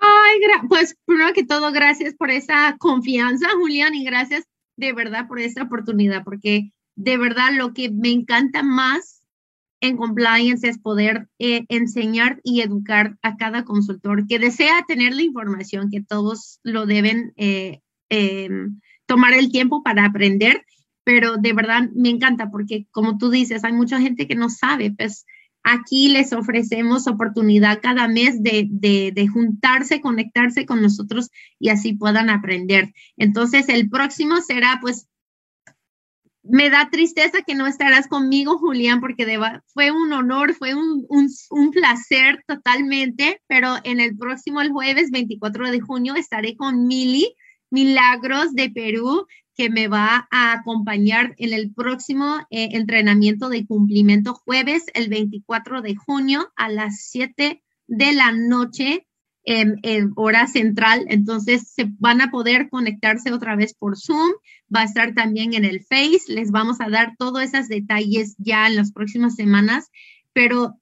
[0.01, 4.45] Ay, pues primero que todo, gracias por esa confianza, Julián, y gracias
[4.77, 9.18] de verdad por esta oportunidad, porque de verdad lo que me encanta más
[9.82, 15.21] en compliance es poder eh, enseñar y educar a cada consultor que desea tener la
[15.21, 20.65] información, que todos lo deben eh, em, tomar el tiempo para aprender,
[21.03, 24.91] pero de verdad me encanta porque como tú dices, hay mucha gente que no sabe,
[24.91, 25.25] pues
[25.63, 31.93] aquí les ofrecemos oportunidad cada mes de, de, de juntarse, conectarse con nosotros y así
[31.93, 32.93] puedan aprender.
[33.17, 35.09] Entonces, el próximo será pues
[36.50, 42.43] me da tristeza que no estarás conmigo, Julián, porque fue un honor, fue un, placer
[42.47, 47.36] totalmente, pero en el próximo, el jueves 24 de junio, estaré con Mili
[47.70, 54.34] Milagros de Perú, que me va a acompañar en el próximo eh, entrenamiento de cumplimiento
[54.34, 59.06] jueves, el 24 de junio a las 7 de la noche
[59.44, 64.32] en, hora central, entonces se van a poder conectarse otra vez por Zoom,
[64.74, 68.68] va a estar también en el Face, les vamos a dar todos esos detalles ya
[68.68, 69.90] en las próximas semanas,
[70.34, 70.80] pero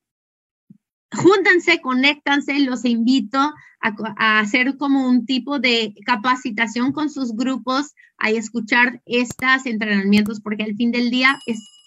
[1.12, 3.39] júntanse, conéctanse, los invito
[3.80, 10.64] a, hacer como un tipo de capacitación con sus grupos, a escuchar estos entrenamientos, porque
[10.64, 11.39] al fin del día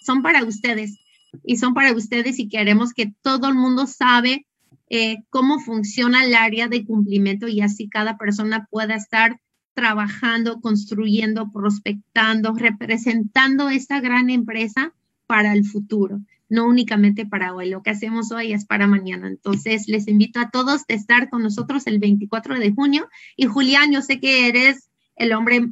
[0.04, 0.98] son para ustedes
[1.44, 4.46] y son para ustedes y queremos que todo el mundo sabe
[4.90, 9.40] eh, cómo funciona el área de cumplimiento y así cada persona pueda estar
[9.72, 14.92] trabajando, construyendo, prospectando, representando esta gran empresa
[15.28, 17.70] para el futuro, no únicamente para hoy.
[17.70, 19.28] Lo que hacemos hoy es para mañana.
[19.28, 23.08] Entonces, les invito a todos a estar con nosotros el 24 de junio.
[23.36, 25.68] Y Julián, yo sé que eres el hombre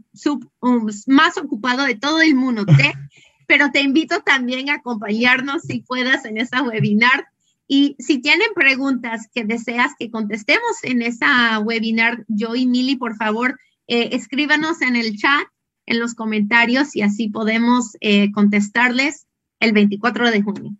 [0.61, 2.65] um, más ocupado de todo el mundo,
[3.49, 7.27] pero te invito también a acompañarnos si puedas en esta webinar
[7.69, 13.15] y si tienen preguntas que deseas que contestemos en esa webinar, yo y Mili, por
[13.17, 15.47] favor, eh, escríbanos en el chat,
[15.85, 19.27] en los comentarios y así podemos eh, contestarles
[19.61, 20.71] el 24 de junio.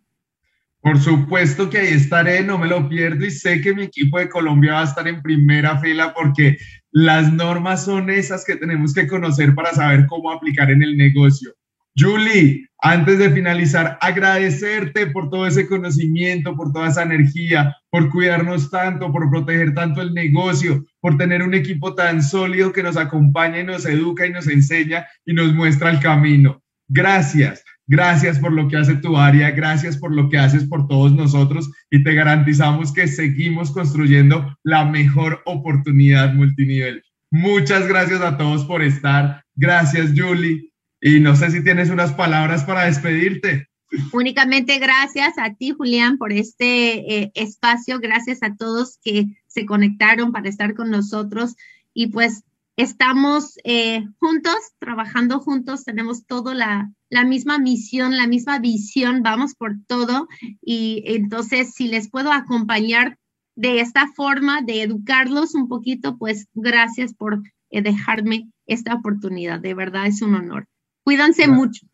[0.81, 4.29] Por supuesto que ahí estaré, no me lo pierdo y sé que mi equipo de
[4.29, 6.57] Colombia va a estar en primera fila porque
[6.91, 11.53] las normas son esas que tenemos que conocer para saber cómo aplicar en el negocio.
[11.99, 18.71] Julie, antes de finalizar, agradecerte por todo ese conocimiento, por toda esa energía, por cuidarnos
[18.71, 23.59] tanto, por proteger tanto el negocio, por tener un equipo tan sólido que nos acompaña
[23.59, 26.61] y nos educa y nos enseña y nos muestra el camino.
[26.87, 31.11] Gracias, gracias por lo que hace tu área, gracias por lo que haces por todos
[31.11, 37.03] nosotros y te garantizamos que seguimos construyendo la mejor oportunidad multinivel.
[37.31, 39.43] Muchas gracias a todos por estar.
[39.55, 40.69] Gracias, Julie.
[41.01, 43.69] Y no sé si tienes unas palabras para despedirte.
[44.11, 47.99] Únicamente gracias a ti, Julián, por este eh, espacio.
[47.99, 51.55] Gracias a todos que se conectaron para estar con nosotros.
[51.93, 52.43] Y pues
[52.75, 59.53] estamos eh, juntos, trabajando juntos, tenemos todo la, la misma misión, la misma visión, vamos
[59.55, 60.27] por todo.
[60.61, 63.17] Y entonces, si les puedo acompañar
[63.55, 69.59] de esta forma, de educarlos un poquito, pues gracias por eh, dejarme esta oportunidad.
[69.59, 70.68] De verdad es un honor.
[71.09, 71.87] Cuídense mucho.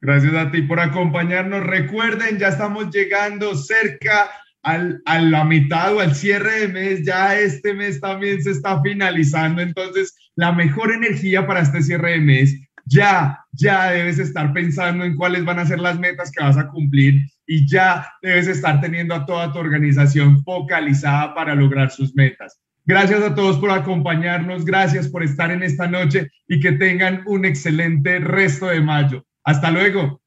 [0.00, 1.64] Gracias a ti por acompañarnos.
[1.64, 4.28] Recuerden, ya estamos llegando cerca
[4.64, 7.06] al, a la mitad o al cierre de mes.
[7.06, 9.62] Ya este mes también se está finalizando.
[9.62, 15.14] Entonces, la mejor energía para este cierre de mes, ya, ya debes estar pensando en
[15.14, 17.14] cuáles van a ser las metas que vas a cumplir
[17.46, 22.58] y ya debes estar teniendo a toda tu organización focalizada para lograr sus metas.
[22.88, 27.44] Gracias a todos por acompañarnos, gracias por estar en esta noche y que tengan un
[27.44, 29.26] excelente resto de mayo.
[29.44, 30.22] Hasta luego.